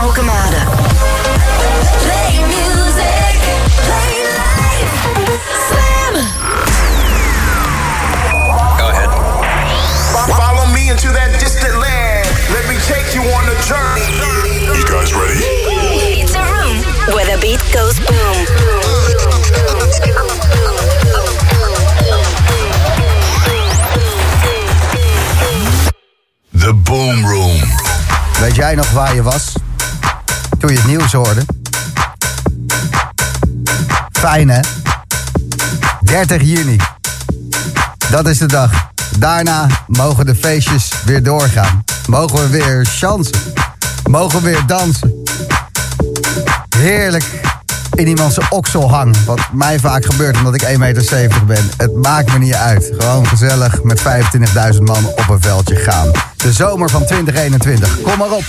Alkemade. 0.00 0.60
Play 2.00 2.32
music, 2.48 3.36
play 3.84 4.14
life. 4.40 4.94
Slam. 5.68 6.14
Go 8.78 8.86
ahead. 8.88 9.10
Follow 10.26 10.66
me 10.72 10.88
into 10.88 11.08
that 11.12 11.36
distant 11.38 11.76
land. 11.76 12.26
Let 12.48 12.64
me 12.70 12.76
take 12.88 13.14
you 13.14 13.20
on 13.20 13.44
a 13.44 13.56
journey. 13.68 14.08
You 14.72 14.84
guys 14.88 15.12
ready? 15.12 15.44
It's 16.24 16.34
a 16.34 16.44
room 16.48 16.80
where 17.14 17.26
the 17.26 17.38
beat 17.42 17.60
goes 17.70 18.00
boom. 18.00 18.38
The 26.52 26.74
Boom 26.74 27.26
Room. 27.26 27.60
Weet 28.40 28.56
jij 28.56 28.74
nog 28.74 28.90
waar 28.90 29.14
je 29.14 29.22
was? 29.22 29.59
Toen 30.70 30.78
het 30.78 30.88
nieuws 30.88 31.12
hoorde? 31.12 31.40
Fijn 34.12 34.48
hè? 34.48 34.60
30 36.00 36.42
juni. 36.42 36.76
Dat 38.10 38.28
is 38.28 38.38
de 38.38 38.46
dag. 38.46 38.90
Daarna 39.18 39.66
mogen 39.86 40.26
de 40.26 40.34
feestjes 40.34 40.92
weer 41.04 41.22
doorgaan. 41.22 41.84
Mogen 42.06 42.38
we 42.38 42.48
weer 42.48 42.84
chansen. 42.84 43.40
Mogen 44.10 44.42
we 44.42 44.50
weer 44.50 44.66
dansen. 44.66 45.24
Heerlijk 46.76 47.24
in 47.94 48.06
iemands 48.06 48.38
oksel 48.48 48.90
hangen. 48.90 49.24
Wat 49.24 49.40
mij 49.52 49.78
vaak 49.78 50.04
gebeurt 50.04 50.36
omdat 50.36 50.54
ik 50.54 50.62
1,70 50.62 50.78
meter 50.78 51.46
ben. 51.46 51.70
Het 51.76 51.94
maakt 51.94 52.32
me 52.32 52.38
niet 52.38 52.54
uit. 52.54 52.90
Gewoon 52.98 53.26
gezellig 53.26 53.82
met 53.82 54.00
25.000 54.74 54.82
man 54.82 55.06
op 55.06 55.28
een 55.28 55.40
veldje 55.40 55.76
gaan. 55.76 56.10
De 56.36 56.52
zomer 56.52 56.90
van 56.90 57.04
2021. 57.04 58.00
Kom 58.02 58.18
maar 58.18 58.30
op. 58.30 58.44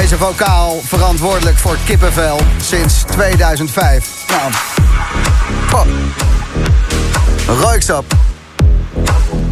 Deze 0.00 0.16
vocaal 0.18 0.80
verantwoordelijk 0.84 1.56
voor 1.56 1.76
kippenvel 1.84 2.40
sinds 2.62 3.02
2005. 3.02 4.24
Nou, 4.28 4.52
pop. 5.70 5.86
Ruiksap. 7.60 8.04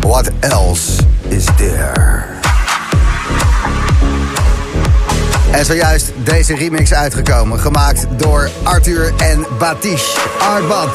What 0.00 0.30
else 0.38 1.02
is 1.28 1.44
there? 1.56 2.24
En 5.50 5.64
zojuist 5.64 6.12
deze 6.16 6.54
remix 6.54 6.94
uitgekomen, 6.94 7.58
gemaakt 7.58 8.06
door 8.16 8.50
Arthur 8.62 9.12
en 9.16 9.46
Batish. 9.58 10.16
Artbad. 10.38 10.88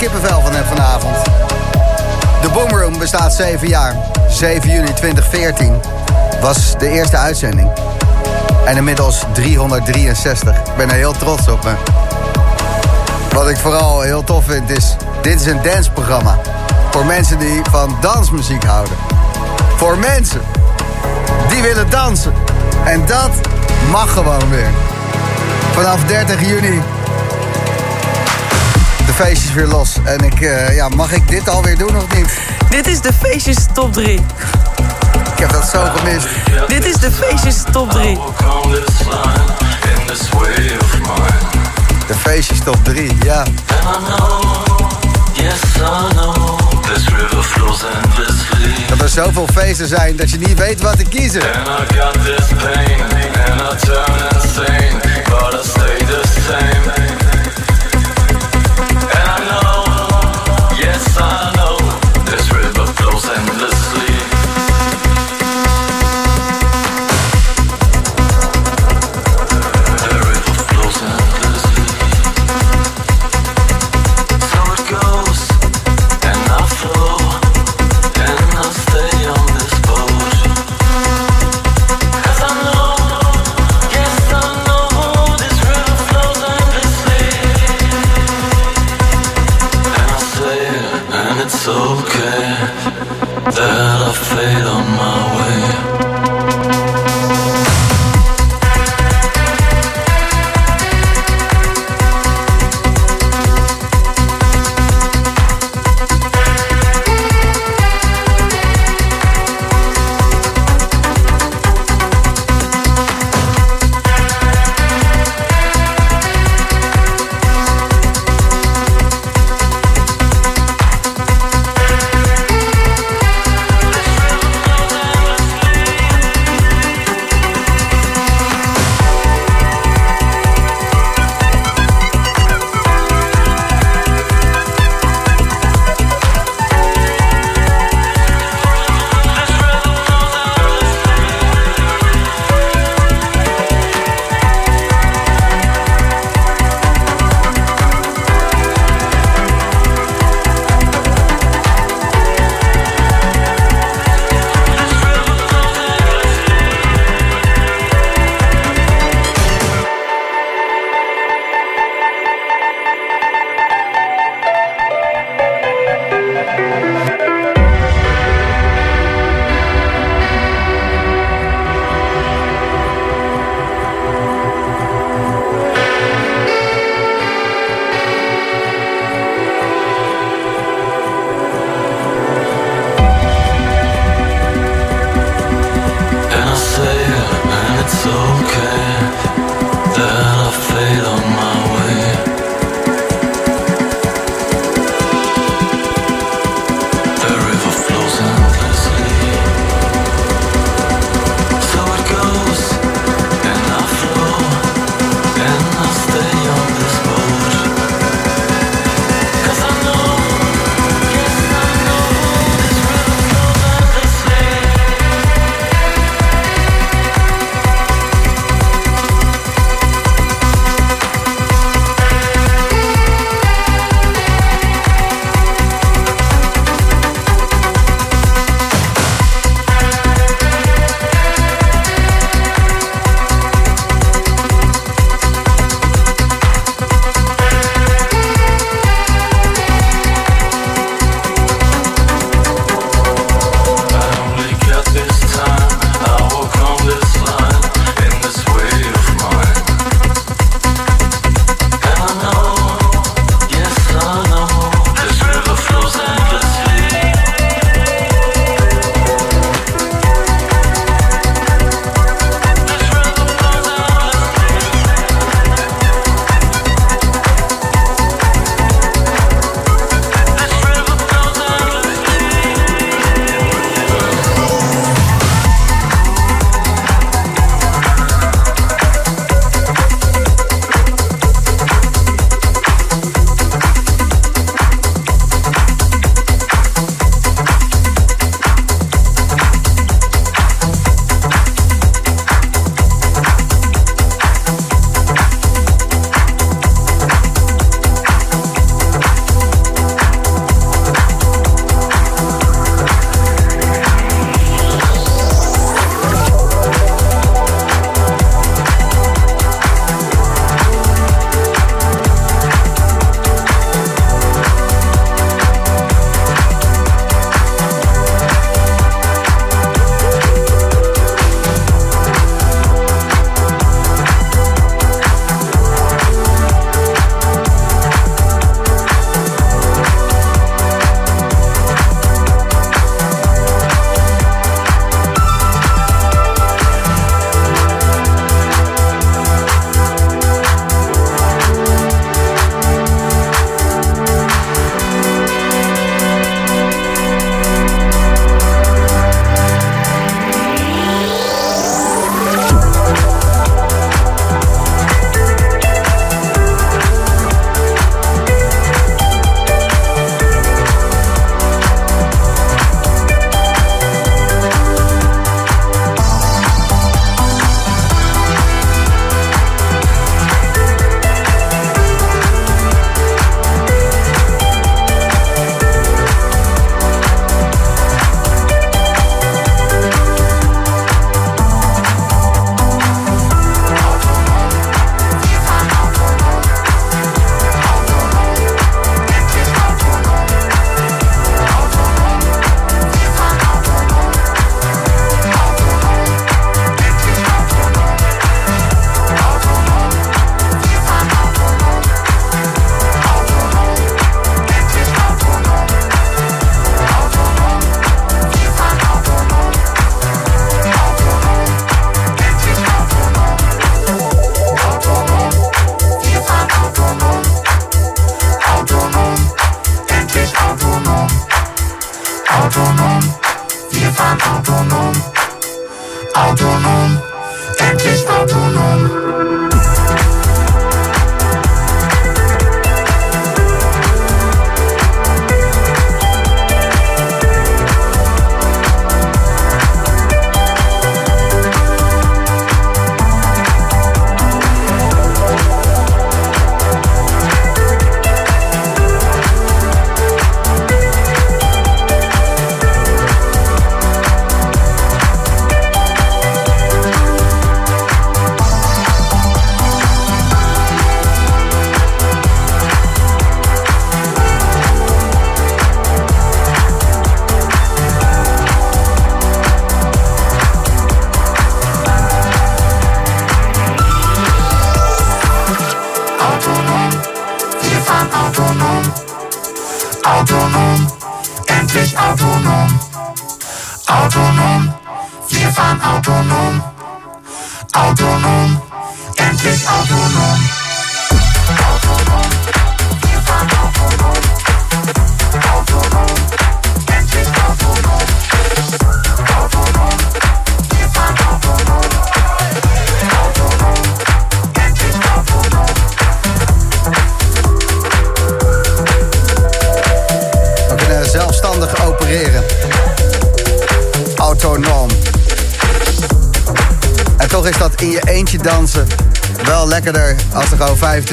Kippenvel 0.00 0.40
van 0.40 0.54
heb 0.54 0.66
vanavond. 0.66 1.16
De 2.42 2.48
Boomroom 2.52 2.98
bestaat 2.98 3.34
7 3.34 3.68
jaar. 3.68 3.96
7 4.28 4.70
juni 4.70 4.92
2014 4.92 5.80
was 6.40 6.78
de 6.78 6.88
eerste 6.88 7.16
uitzending. 7.16 7.70
En 8.64 8.76
inmiddels 8.76 9.24
363. 9.32 10.56
Ik 10.56 10.76
ben 10.76 10.88
er 10.88 10.94
heel 10.94 11.12
trots 11.12 11.48
op 11.48 11.64
me. 11.64 11.72
Wat 13.34 13.48
ik 13.48 13.56
vooral 13.56 14.00
heel 14.00 14.24
tof 14.24 14.44
vind 14.44 14.70
is... 14.70 14.96
Dit 15.22 15.40
is 15.40 15.46
een 15.46 15.62
danceprogramma. 15.62 16.38
Voor 16.90 17.04
mensen 17.04 17.38
die 17.38 17.60
van 17.70 17.96
dansmuziek 18.00 18.64
houden. 18.64 18.96
Voor 19.76 19.98
mensen 19.98 20.40
die 21.48 21.62
willen 21.62 21.90
dansen. 21.90 22.32
En 22.84 23.06
dat 23.06 23.30
mag 23.90 24.12
gewoon 24.12 24.50
weer. 24.50 24.70
Vanaf 25.72 26.04
30 26.04 26.46
juni 26.48 26.82
feestjes 29.24 29.52
weer 29.52 29.66
los. 29.66 29.96
En 30.04 30.20
ik, 30.20 30.40
eh, 30.40 30.74
ja, 30.74 30.88
mag 30.88 31.12
ik 31.12 31.28
dit 31.28 31.48
alweer 31.48 31.78
doen 31.78 31.96
of 31.96 32.14
niet? 32.14 32.38
Dit 32.70 32.86
is 32.86 33.00
de 33.00 33.12
feestjes 33.12 33.56
top 33.72 33.92
3. 33.92 34.12
Ik 35.32 35.38
heb 35.38 35.52
dat 35.52 35.68
zo 35.68 35.84
gemist. 35.94 36.26
Dit 36.68 36.84
is 36.84 36.94
de 36.94 37.10
feestjes 37.10 37.62
top 37.72 37.90
3. 37.90 38.18
De 42.06 42.14
feestjes 42.14 42.60
top 42.60 42.84
3, 42.84 43.16
ja. 43.24 43.44
Dat 48.88 49.00
er 49.00 49.08
zoveel 49.08 49.46
feesten 49.52 49.88
zijn 49.88 50.16
dat 50.16 50.30
je 50.30 50.38
niet 50.38 50.58
weet 50.58 50.80
wat 50.80 50.96
te 50.96 51.04
kiezen. 51.04 51.42
This 62.26 62.52
river 62.52 62.86
flows 62.86 63.24
endlessly. 63.28 63.69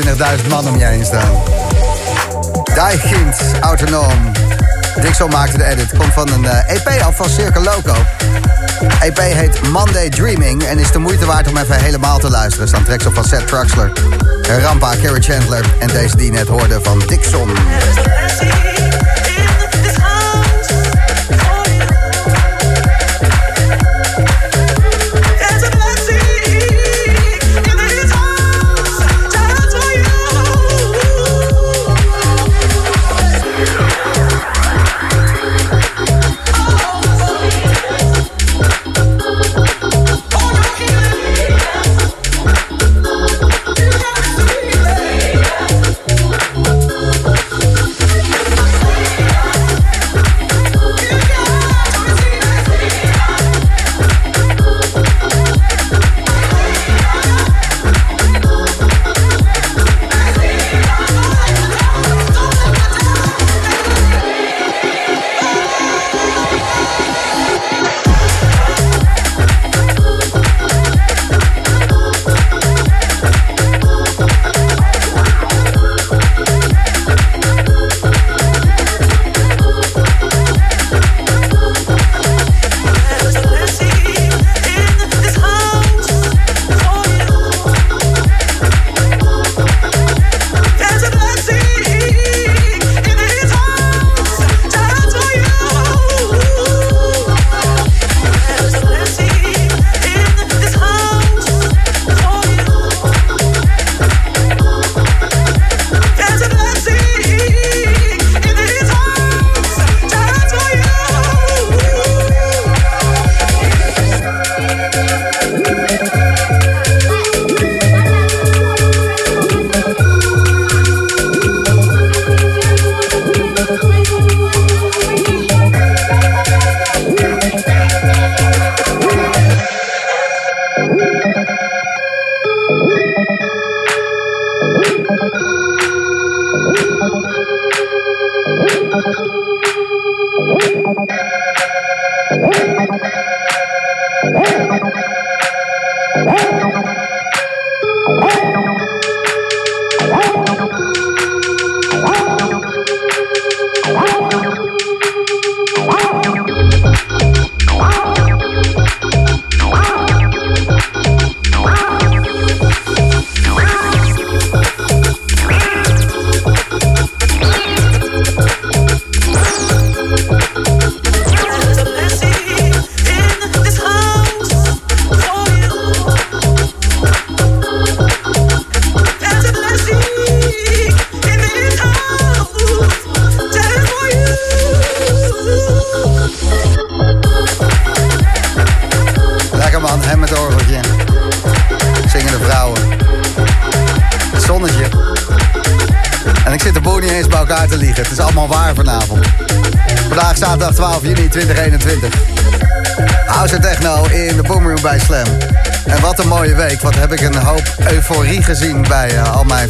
25.000 0.01 0.47
man 0.49 0.67
om 0.67 0.77
je 0.77 0.85
heen 0.85 1.05
staan. 1.05 1.31
Die 2.63 3.59
autonoom. 3.61 4.31
Dixon 5.01 5.29
maakte 5.29 5.57
de 5.57 5.63
edit. 5.65 5.97
Komt 5.97 6.13
van 6.13 6.31
een 6.31 6.45
eh, 6.45 6.75
EP 6.75 7.01
af 7.01 7.15
van 7.15 7.29
Circle 7.29 7.63
Loco. 7.63 7.95
EP 9.01 9.17
heet 9.17 9.69
Monday 9.69 10.09
Dreaming 10.09 10.63
en 10.63 10.79
is 10.79 10.91
de 10.91 10.99
moeite 10.99 11.25
waard 11.25 11.47
om 11.47 11.57
even 11.57 11.75
helemaal 11.75 12.19
te 12.19 12.29
luisteren. 12.29 12.61
Er 12.61 12.67
staan 12.67 12.83
tracks 12.83 13.05
op 13.05 13.13
van 13.13 13.23
Seth 13.23 13.47
Truxler, 13.47 13.91
Rampa, 14.41 14.93
Carrie 15.01 15.23
Chandler 15.23 15.65
en 15.79 15.87
deze 15.87 16.17
die 16.17 16.31
net 16.31 16.47
hoorde 16.47 16.79
van 16.81 17.01
Dixon. 17.07 17.49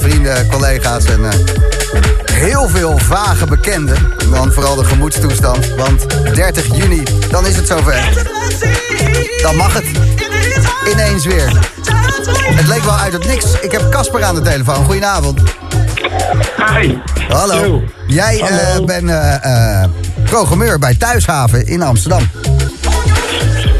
Vrienden, 0.09 0.47
collega's 0.47 1.05
en 1.05 1.25
eh, 1.25 1.37
heel 2.31 2.67
veel 2.67 2.97
vage 2.97 3.45
bekenden. 3.45 3.95
En 4.19 4.29
dan 4.29 4.51
vooral 4.51 4.75
de 4.75 4.83
gemoedstoestand. 4.83 5.73
Want 5.75 6.05
30 6.35 6.75
juni, 6.75 7.03
dan 7.29 7.47
is 7.47 7.55
het 7.55 7.67
zover. 7.67 8.25
Dan 9.41 9.55
mag 9.55 9.73
het. 9.73 9.85
Ineens 10.91 11.25
weer. 11.25 11.71
Het 12.55 12.67
leek 12.67 12.83
wel 12.83 12.95
uit 12.95 13.13
het 13.13 13.25
niks. 13.27 13.45
Ik 13.61 13.71
heb 13.71 13.91
Casper 13.91 14.23
aan 14.23 14.35
de 14.35 14.41
telefoon. 14.41 14.85
Goedenavond. 14.85 15.39
Hi. 16.57 16.93
Hallo. 17.27 17.65
Yo. 17.65 17.83
Jij 18.07 18.37
Hallo. 18.37 18.85
bent 18.85 19.09
eh, 19.09 19.83
programmeur 20.23 20.79
bij 20.79 20.95
Thuishaven 20.95 21.67
in 21.67 21.81
Amsterdam. 21.81 22.29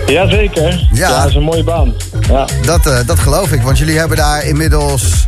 Jazeker. 0.08 0.88
Ja. 0.92 1.10
Ja. 1.10 1.20
dat 1.20 1.30
is 1.30 1.36
een 1.36 1.44
mooie 1.44 1.64
baan. 1.64 1.94
Ja. 2.30 2.46
Dat, 2.66 3.06
dat 3.06 3.20
geloof 3.20 3.52
ik, 3.52 3.62
want 3.62 3.78
jullie 3.78 3.98
hebben 3.98 4.18
daar 4.18 4.46
inmiddels 4.46 5.28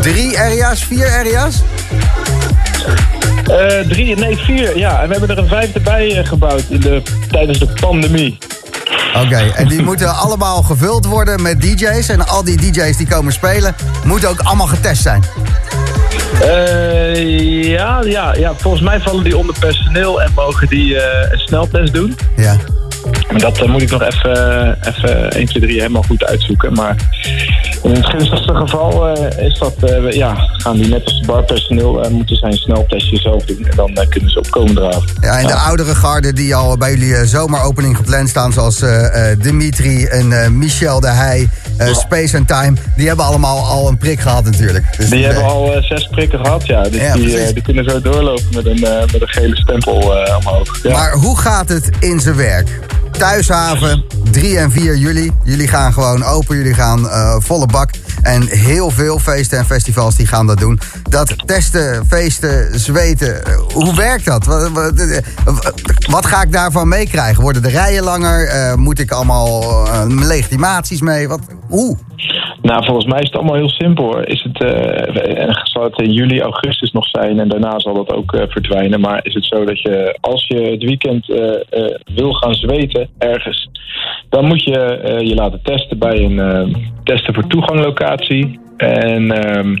drie 0.00 0.38
area's, 0.38 0.84
vier 0.84 1.10
area's? 1.10 1.62
Eh, 3.46 3.88
drie, 3.88 4.16
nee, 4.16 4.36
vier. 4.36 4.78
Ja, 4.78 5.02
en 5.02 5.08
we 5.08 5.16
hebben 5.16 5.36
er 5.36 5.42
een 5.42 5.48
vijfde 5.48 5.80
bij 5.80 6.18
eh, 6.18 6.26
gebouwd 6.26 6.64
in 6.68 6.80
de, 6.80 7.02
tijdens 7.30 7.58
de 7.58 7.68
pandemie. 7.80 8.38
Oké, 9.14 9.52
en 9.54 9.68
die 9.68 9.82
moeten 9.90 10.14
allemaal 10.14 10.62
gevuld 10.62 11.06
worden 11.06 11.42
met 11.42 11.60
DJ's. 11.60 12.08
En 12.08 12.26
al 12.26 12.44
die 12.44 12.56
DJ's 12.56 12.96
die 12.96 13.08
komen 13.08 13.32
spelen, 13.32 13.74
moeten 14.04 14.28
ook 14.28 14.40
allemaal 14.40 14.66
getest 14.66 15.02
zijn. 15.02 15.24
Eh, 16.40 17.64
ja, 17.64 18.00
ja, 18.04 18.34
ja, 18.34 18.54
volgens 18.56 18.82
mij 18.82 19.00
vallen 19.00 19.24
die 19.24 19.36
onder 19.36 19.54
personeel 19.58 20.22
en 20.22 20.32
mogen 20.34 20.68
die 20.68 21.00
eh, 21.00 21.32
een 21.32 21.38
sneltest 21.38 21.92
doen. 21.92 22.16
Ja. 22.36 22.56
Maar 23.30 23.40
Dat 23.40 23.58
eh, 23.58 23.68
moet 23.68 23.82
ik 23.82 23.90
nog 23.90 24.02
even, 24.02 24.78
even 24.82 25.30
1, 25.32 25.46
2, 25.46 25.62
3 25.62 25.80
helemaal 25.80 26.02
goed 26.02 26.24
uitzoeken. 26.24 26.72
Maar 26.72 26.96
in 27.82 27.90
het 27.94 28.06
gunstigste 28.06 28.54
geval 28.54 29.08
eh, 29.08 29.46
is 29.46 29.58
dat, 29.58 29.74
eh, 29.82 30.10
ja, 30.12 30.34
gaan 30.36 30.76
die 30.76 30.88
net 30.88 31.04
als 31.04 31.20
barpersoneel 31.20 32.04
eh, 32.04 32.10
moeten 32.10 32.36
zijn 32.36 32.52
sneltestje 32.52 33.16
zelf 33.16 33.44
doen. 33.44 33.66
En 33.70 33.76
dan 33.76 33.94
eh, 33.94 34.08
kunnen 34.08 34.30
ze 34.30 34.38
op 34.38 34.50
komen 34.50 34.74
draven. 34.74 35.02
Ja, 35.20 35.38
en 35.38 35.46
de 35.46 35.54
oudere 35.54 35.94
garden 35.94 36.34
die 36.34 36.54
al 36.54 36.76
bij 36.76 36.90
jullie 36.90 37.16
eh, 37.16 37.26
zomeropening 37.26 37.96
gepland 37.96 38.28
staan... 38.28 38.52
zoals 38.52 38.82
eh, 38.82 39.30
eh, 39.30 39.38
Dimitri 39.40 40.04
en 40.04 40.42
eh, 40.42 40.48
Michel 40.48 41.00
de 41.00 41.08
Heij, 41.08 41.48
eh, 41.76 41.94
Space 41.94 42.36
and 42.36 42.48
Time... 42.48 42.76
die 42.96 43.06
hebben 43.06 43.24
allemaal 43.24 43.64
al 43.64 43.88
een 43.88 43.98
prik 43.98 44.20
gehad 44.20 44.44
natuurlijk. 44.44 44.84
Dus 44.96 45.10
Die 45.10 45.24
hebben 45.24 45.42
eh, 45.42 45.48
al 45.48 45.74
eh, 45.74 45.82
zes 45.82 46.06
prikken 46.10 46.38
gehad, 46.44 46.66
ja. 46.66 46.82
Dus 46.82 47.00
Ja, 47.00 47.14
die, 47.14 47.38
eh, 47.38 47.52
die 47.54 47.62
kunnen 47.62 47.84
zo 47.90 48.00
doorlopen 48.00 48.44
met 48.54 48.66
een, 48.66 48.84
eh, 48.84 49.00
met 49.12 49.20
een 49.20 49.28
gele 49.28 49.56
stempel 49.56 50.16
eh, 50.16 50.36
omhoog. 50.36 50.78
Ja. 50.82 50.92
Maar 50.92 51.12
hoe 51.12 51.38
gaat 51.38 51.68
het 51.68 51.88
in 52.00 52.20
zijn 52.20 52.36
werk? 52.36 52.68
Thuishaven, 53.18 54.04
3 54.30 54.58
en 54.58 54.70
4 54.70 54.96
juli. 54.96 55.32
Jullie 55.44 55.68
gaan 55.68 55.92
gewoon 55.92 56.24
open, 56.24 56.56
jullie 56.56 56.74
gaan 56.74 57.08
eh, 57.08 57.36
volle 57.38 57.66
bak. 57.66 57.90
En 58.22 58.46
heel 58.46 58.90
veel 58.90 59.18
feesten 59.18 59.58
en 59.58 59.66
festivals 59.66 60.16
die 60.16 60.26
gaan 60.26 60.46
dat 60.46 60.58
doen. 60.58 60.80
Dat 61.02 61.34
testen, 61.46 62.06
feesten, 62.08 62.80
zweten, 62.80 63.44
eh, 63.46 63.58
hoe 63.72 63.94
werkt 63.96 64.24
dat? 64.24 64.44
Wat, 64.44 64.70
wat, 64.70 64.98
eh, 64.98 65.18
wat 66.10 66.26
ga 66.26 66.42
ik 66.42 66.52
daarvan 66.52 66.88
meekrijgen? 66.88 67.42
Worden 67.42 67.62
de 67.62 67.68
rijen 67.68 68.04
langer? 68.04 68.78
Moet 68.78 68.98
ik 68.98 69.10
allemaal 69.10 69.88
legitimaties 70.06 71.00
mee? 71.00 71.28
Wat, 71.28 71.40
hoe? 71.68 71.96
Nou, 72.62 72.84
volgens 72.84 73.06
mij 73.06 73.18
is 73.18 73.26
het 73.26 73.36
allemaal 73.36 73.54
heel 73.54 73.68
simpel. 73.68 74.20
Is 74.20 74.42
het, 74.42 74.64
en 75.36 75.60
zal 75.62 75.82
het 75.82 76.00
in 76.00 76.12
juli, 76.12 76.40
augustus 76.40 76.90
nog 76.90 77.08
zijn 77.08 77.40
en 77.40 77.48
daarna 77.48 77.78
zal 77.78 77.94
dat 77.94 78.12
ook 78.12 78.32
eh, 78.32 78.42
verdwijnen. 78.48 79.00
Maar 79.00 79.20
is 79.22 79.34
het 79.34 79.44
zo 79.44 79.64
dat 79.64 79.80
je, 79.80 80.18
als 80.20 80.46
je 80.46 80.60
het 80.60 80.82
weekend 80.82 81.30
eh, 81.30 81.94
wil 82.14 82.32
gaan 82.32 82.54
zweten 82.54 83.08
ergens, 83.18 83.68
dan 84.28 84.44
moet 84.44 84.64
je 84.64 85.20
je 85.24 85.34
laten 85.34 85.62
testen 85.62 85.98
bij 85.98 86.24
een 86.24 86.76
testen 87.04 87.34
voor 87.34 87.46
toeganglocatie. 87.46 88.60
En 88.76 89.30
ehm, 89.30 89.76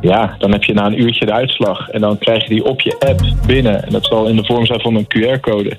ja, 0.00 0.34
dan 0.38 0.52
heb 0.52 0.64
je 0.64 0.74
na 0.74 0.86
een 0.86 1.00
uurtje 1.00 1.26
de 1.26 1.32
uitslag. 1.32 1.88
En 1.88 2.00
dan 2.00 2.18
krijg 2.18 2.42
je 2.42 2.48
die 2.48 2.64
op 2.64 2.80
je 2.80 2.96
app 2.98 3.20
binnen. 3.46 3.84
En 3.84 3.92
dat 3.92 4.04
zal 4.04 4.26
in 4.26 4.36
de 4.36 4.44
vorm 4.44 4.66
zijn 4.66 4.80
van 4.80 4.94
een 4.94 5.06
QR-code. 5.06 5.78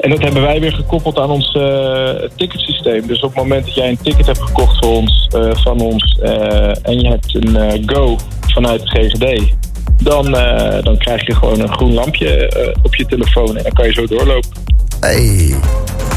En 0.00 0.10
dat 0.10 0.22
hebben 0.22 0.42
wij 0.42 0.60
weer 0.60 0.72
gekoppeld 0.72 1.18
aan 1.18 1.30
ons 1.30 1.52
eh, 1.52 2.10
ticketsysteem. 2.36 3.06
Dus 3.06 3.20
op 3.20 3.28
het 3.28 3.38
moment 3.38 3.64
dat 3.64 3.74
jij 3.74 3.88
een 3.88 4.02
ticket 4.02 4.26
hebt 4.26 4.42
gekocht 4.42 4.76
voor 4.78 4.96
ons, 4.96 5.28
eh, 5.34 5.50
van 5.54 5.80
ons 5.80 6.18
eh, 6.22 6.86
en 6.86 7.00
je 7.00 7.08
hebt 7.08 7.34
een 7.34 7.82
go 7.86 8.16
vanuit 8.46 8.80
de 8.80 8.88
GGD, 8.88 9.54
dan, 10.02 10.32
dan 10.82 10.98
krijg 10.98 11.26
je 11.26 11.34
gewoon 11.34 11.60
een 11.60 11.72
groen 11.72 11.94
lampje 11.94 12.52
op 12.82 12.94
je 12.94 13.06
telefoon 13.06 13.56
en 13.56 13.62
dan 13.62 13.72
kan 13.72 13.86
je 13.86 13.92
zo 13.92 14.06
doorlopen. 14.06 14.50
Hey, 15.00 15.54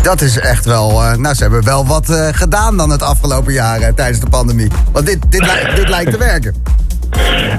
dat 0.02 0.22
is 0.22 0.40
echt 0.40 0.66
wel... 0.66 0.90
eh, 1.04 1.16
nou, 1.16 1.36
ze 1.36 1.42
hebben 1.42 1.64
wel 1.64 1.86
wat 1.86 2.10
eh, 2.10 2.28
gedaan 2.32 2.78
dan 2.78 2.90
het 2.90 3.02
afgelopen 3.02 3.54
jaar 3.54 3.82
eh, 3.82 3.94
tijdens 3.94 4.20
de 4.20 4.30
pandemie. 4.30 4.68
Want 4.92 5.06
dit, 5.06 5.18
dit, 5.30 5.42
li- 5.42 5.76
dit 5.76 5.90
lijkt 5.90 6.12
te 6.12 6.18
werken. 6.18 6.56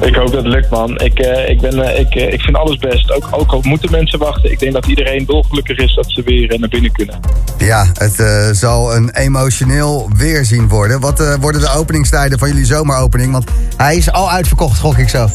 Ik 0.00 0.14
hoop 0.14 0.32
dat 0.32 0.44
het 0.44 0.52
lukt, 0.52 0.70
man. 0.70 0.98
Ik, 1.00 1.18
ik, 1.48 1.60
ben, 1.60 1.98
ik, 1.98 2.14
ik 2.14 2.40
vind 2.40 2.56
alles 2.56 2.76
best. 2.76 3.12
Ook, 3.12 3.28
ook 3.30 3.52
al 3.52 3.60
moeten 3.62 3.90
mensen 3.90 4.18
wachten. 4.18 4.50
Ik 4.50 4.58
denk 4.58 4.72
dat 4.72 4.86
iedereen 4.86 5.24
dolgelukkig 5.26 5.78
is 5.78 5.94
dat 5.94 6.04
ze 6.10 6.22
weer 6.22 6.58
naar 6.58 6.68
binnen 6.68 6.92
kunnen. 6.92 7.20
Ja, 7.58 7.86
het 7.94 8.22
zal 8.56 8.94
een 8.94 9.10
emotioneel 9.10 10.10
weerzien 10.16 10.68
worden. 10.68 11.00
Wat 11.00 11.36
worden 11.40 11.60
de 11.60 11.70
openingstijden 11.76 12.38
van 12.38 12.48
jullie 12.48 12.64
zomeropening? 12.66 13.32
Want 13.32 13.44
hij 13.76 13.96
is 13.96 14.12
al 14.12 14.30
uitverkocht, 14.30 14.78
gok 14.80 14.96
ik 14.98 15.08
zo. 15.08 15.28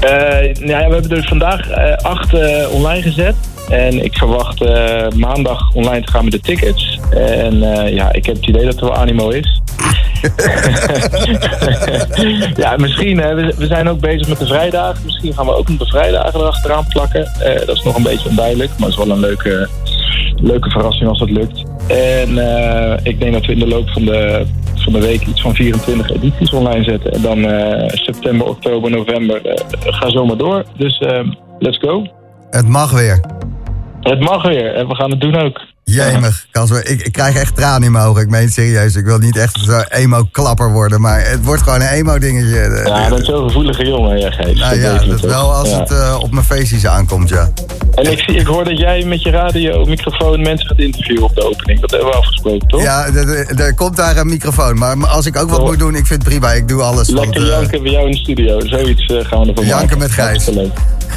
Nou 0.00 0.66
ja, 0.66 0.88
we 0.88 0.92
hebben 0.94 1.10
er 1.16 1.24
vandaag 1.28 1.70
acht 2.02 2.32
online 2.70 3.02
gezet. 3.02 3.34
En 3.70 4.04
ik 4.04 4.16
verwacht 4.16 4.62
eh, 4.62 5.08
maandag 5.16 5.70
online 5.74 6.04
te 6.04 6.10
gaan 6.10 6.24
met 6.24 6.32
de 6.32 6.40
tickets. 6.40 6.98
En 7.10 7.62
eh, 7.62 7.94
ja, 7.94 8.12
ik 8.12 8.26
heb 8.26 8.36
het 8.36 8.46
idee 8.46 8.64
dat 8.64 8.74
er 8.74 8.84
wel 8.84 8.94
animo 8.94 9.28
is. 9.28 9.60
ja, 12.56 12.76
misschien. 12.76 13.18
Hè, 13.18 13.34
we, 13.34 13.66
zijn 13.66 13.88
ook 13.88 14.00
bezig 14.00 14.28
met 14.28 14.38
de 14.38 14.46
vrijdagen. 14.46 15.02
Misschien 15.04 15.34
gaan 15.34 15.46
we 15.46 15.54
ook 15.54 15.68
nog 15.68 15.78
de 15.78 15.86
vrijdagen 15.86 16.40
erachteraan 16.40 16.86
plakken. 16.88 17.26
Eh, 17.26 17.66
dat 17.66 17.76
is 17.76 17.82
nog 17.82 17.96
een 17.96 18.02
beetje 18.02 18.28
onduidelijk. 18.28 18.70
Maar 18.70 18.88
het 18.88 18.98
is 18.98 19.04
wel 19.04 19.14
een 19.14 19.20
leuke, 19.20 19.68
leuke 20.36 20.70
verrassing 20.70 21.08
als 21.08 21.20
het 21.20 21.30
lukt. 21.30 21.64
En 21.86 22.28
ik 23.02 23.20
denk 23.20 23.32
dat 23.32 23.46
we 23.46 23.52
in 23.52 23.58
de 23.58 23.66
loop 23.66 23.90
van 23.90 24.04
de, 24.04 24.46
van 24.74 24.92
de 24.92 25.00
week 25.00 25.26
iets 25.26 25.40
van 25.40 25.54
24 25.54 26.10
edities 26.10 26.52
online 26.52 26.84
zetten. 26.84 27.12
En 27.12 27.22
dan 27.22 27.38
september, 27.88 28.46
oktober, 28.46 28.90
november 28.90 29.40
ga 29.80 30.10
zo 30.10 30.26
maar 30.26 30.36
door. 30.36 30.64
Dus 30.76 31.02
let's 31.58 31.78
go. 31.78 32.06
Het 32.50 32.68
mag 32.68 32.90
weer. 32.90 33.20
Het 34.00 34.20
mag 34.20 34.42
weer 34.42 34.74
en 34.74 34.88
we 34.88 34.94
gaan 34.94 35.10
het 35.10 35.20
doen 35.20 35.36
ook. 35.36 35.60
Jemig, 35.84 36.46
Casper, 36.52 36.86
ik, 36.90 37.00
ik 37.02 37.12
krijg 37.12 37.36
echt 37.36 37.56
tranen 37.56 37.82
in 37.82 37.92
mijn 37.92 38.04
ogen. 38.04 38.22
Ik 38.22 38.28
meen 38.28 38.42
het 38.44 38.52
serieus. 38.52 38.94
Ik 38.96 39.04
wil 39.04 39.18
niet 39.18 39.36
echt 39.36 39.58
zo'n 39.60 39.84
emo-klapper 39.88 40.72
worden, 40.72 41.00
maar 41.00 41.20
het 41.28 41.44
wordt 41.44 41.62
gewoon 41.62 41.80
een 41.80 41.88
emo-dingetje. 41.88 42.60
Eh, 42.60 42.86
Ja, 42.86 43.08
dat 43.08 43.18
is 43.20 43.26
zo'n 43.26 43.46
gevoelige 43.48 43.84
jongen, 43.86 44.18
ja, 44.18 44.30
Gijs. 44.30 44.58
nou 44.58 44.70
Dat 44.74 44.82
ja, 44.82 45.00
je 45.02 45.08
dat 45.10 45.20
wel 45.20 45.52
als 45.54 45.70
Ja. 45.70 45.78
het 45.78 45.90
eh, 45.90 46.18
op 46.20 46.30
mijn 46.32 46.44
feestjes 46.44 46.86
aankomt, 46.86 47.28
ja. 47.28 47.48
En 47.94 48.10
ik, 48.12 48.18
zie, 48.20 48.34
ik 48.36 48.46
hoor 48.46 48.64
dat 48.64 48.78
jij 48.78 49.04
met 49.04 49.22
je 49.22 49.30
radio, 49.30 49.84
microfoon 49.84 50.40
mensen 50.42 50.66
gaat 50.68 50.78
interviewen 50.78 51.22
op 51.24 51.34
de 51.34 51.44
opening. 51.48 51.80
Dat 51.80 51.90
hebben 51.90 52.08
we 52.08 52.14
afgesproken, 52.14 52.68
toch? 52.68 52.82
Ja, 52.82 53.06
er- 53.56 53.74
komt 53.74 53.96
daar 53.96 54.16
een 54.16 54.26
microfoon. 54.28 54.78
Maar 54.78 55.06
als 55.06 55.26
ik 55.26 55.36
ook 55.38 55.50
wat 55.50 55.58
Oh. 55.58 55.66
moet 55.66 55.78
doen, 55.78 55.94
ik 55.94 56.06
vind 56.06 56.22
het 56.22 56.28
prima. 56.28 56.52
Ik 56.52 56.68
doe 56.68 56.82
alles. 56.82 57.10
want, 57.10 57.26
Lekker 57.26 57.42
eh, 57.52 57.58
janken 57.58 57.82
bij 57.82 57.92
jou 57.92 58.04
in 58.06 58.10
de 58.12 58.18
studio. 58.18 58.60
Zoiets 58.60 59.06
eh, 59.06 59.24
gaan 59.24 59.40
we 59.42 59.48
ervan 59.48 59.64
Janken 59.66 59.98
maken. 59.98 59.98
met 59.98 60.10
Gijs. 60.10 60.44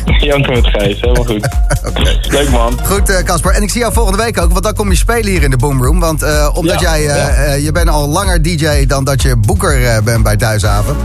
Janken 0.20 0.54
met 0.54 0.68
Gijs, 0.68 1.02
helemaal 1.02 1.24
goed. 1.26 1.48
Leuk 2.32 2.50
man. 2.50 2.80
Goed, 2.86 3.10
eh, 3.10 3.24
Casper. 3.24 3.52
en 3.52 3.62
ik 3.64 3.70
zie 3.70 3.80
jou 3.80 3.94
volgende 3.94 4.24
week 4.24 4.42
ook, 4.42 4.52
want 4.52 4.64
dan 4.64 4.74
kom 4.74 4.90
je 4.90 4.98
spelen 4.98 5.32
hier 5.32 5.44
in 5.44 5.50
de 5.50 5.58
Boomroom. 5.58 6.00
Want 6.00 6.22
eh, 6.24 6.50
omdat 6.54 6.80
Ja, 6.80 6.98
jij, 6.98 7.08
eh, 7.10 7.48
ja. 7.48 7.54
je 7.54 7.72
bent 7.72 7.90
al 7.90 8.08
langer 8.10 8.42
DJ 8.42 8.86
dan 8.86 9.04
dat 9.04 9.22
je 9.22 9.36
boeker 9.36 10.04
bent 10.04 10.24
bij 10.24 10.38
Thuishaven. 10.38 10.96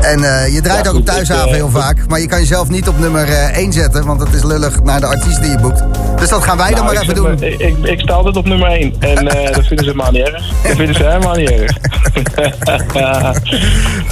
En 0.00 0.24
eh, 0.24 0.54
je 0.54 0.60
draait 0.60 0.84
Ja, 0.84 0.90
ook 0.90 0.96
op 0.96 1.04
Thuishaven 1.04 1.48
eh, 1.48 1.54
heel 1.54 1.70
vaak. 1.70 1.96
Maar 2.08 2.20
je 2.20 2.26
kan 2.26 2.38
jezelf 2.38 2.68
niet 2.68 2.88
op 2.88 2.98
nummer 2.98 3.28
1 3.52 3.72
zetten, 3.72 4.06
want 4.06 4.18
dat 4.18 4.32
is 4.32 4.42
lullig 4.42 4.82
naar 4.82 5.00
de 5.00 5.06
artiest 5.06 5.40
die 5.42 5.50
je 5.50 5.58
boekt. 5.58 5.82
Dus 6.18 6.28
dat 6.28 6.42
gaan 6.44 6.56
wij 6.56 6.70
dan 6.74 6.84
Nou, 6.84 6.94
maar 6.94 7.02
even 7.02 7.14
doen. 7.14 7.34
me- 7.38 7.56
ik, 7.56 7.76
ik, 7.82 8.00
sta 8.00 8.12
altijd 8.12 8.36
op 8.36 8.46
nummer 8.46 8.68
1. 8.68 8.94
En 8.98 9.28
eh, 9.28 9.52
dat 9.56 9.66
vinden 9.66 9.84
ze 9.84 9.90
helemaal 9.90 10.10
niet 10.12 10.26
erg. 10.28 10.62
Dat 10.62 10.76
vinden 10.76 10.94
ze 10.94 11.02
helemaal 11.04 11.34
niet 11.34 11.50
erg. 11.50 11.72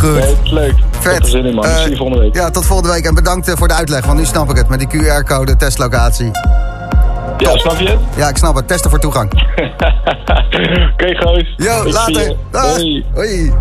Goed. 0.00 0.14
Nee, 0.14 0.34
leuk. 0.42 0.74
Vet. 1.00 1.26
zin 1.26 1.44
in, 1.44 1.54
man. 1.54 1.64
Eh, 1.64 1.76
zie 1.80 1.90
je 1.90 1.96
volgende 1.96 2.22
week. 2.22 2.34
Ja, 2.34 2.50
tot 2.50 2.66
volgende 2.66 2.92
week. 2.92 3.04
En 3.04 3.14
bedankt 3.14 3.48
eh, 3.48 3.56
voor 3.56 3.68
de 3.68 3.74
uitleg, 3.74 4.04
want 4.06 4.18
nu 4.18 4.24
snap 4.24 4.50
ik 4.50 4.56
het. 4.56 4.68
Met 4.68 4.78
die 4.78 4.88
QR-code, 4.88 5.56
testlocatie. 5.56 6.30
Ja, 7.38 7.56
snap 7.58 7.78
je 7.78 7.88
het? 7.88 7.98
Ja, 8.16 8.28
ik 8.28 8.36
snap 8.36 8.54
het. 8.56 8.68
Testen 8.68 8.90
voor 8.90 8.98
toegang. 8.98 9.32
Oké, 10.92 11.14
goos. 11.16 11.54
Yo, 11.56 11.82
Ik 11.82 11.92
later. 11.92 12.36
Dag. 12.50 12.76
Hoi. 13.14 13.52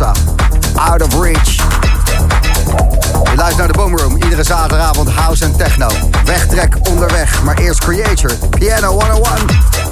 Out 0.00 1.02
of 1.02 1.20
Reach. 1.20 1.54
Je 3.22 3.36
luistert 3.36 3.56
naar 3.56 3.66
de 3.66 3.72
Boomroom. 3.72 4.16
Iedere 4.16 4.42
zaterdagavond 4.44 5.10
house 5.10 5.44
en 5.44 5.56
techno. 5.56 5.88
Wegtrek 6.24 6.76
onderweg, 6.90 7.42
maar 7.42 7.58
eerst 7.58 7.80
Creator. 7.80 8.30
Piano 8.58 8.90
101. 8.90 9.85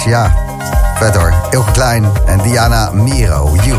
Tracks, 0.00 0.04
ja, 0.04 0.34
vet 0.98 1.16
hoor. 1.16 1.34
Ilke 1.50 1.70
Klein 1.70 2.04
en 2.26 2.38
Diana 2.42 2.90
Miro, 2.92 3.56
You. 3.64 3.78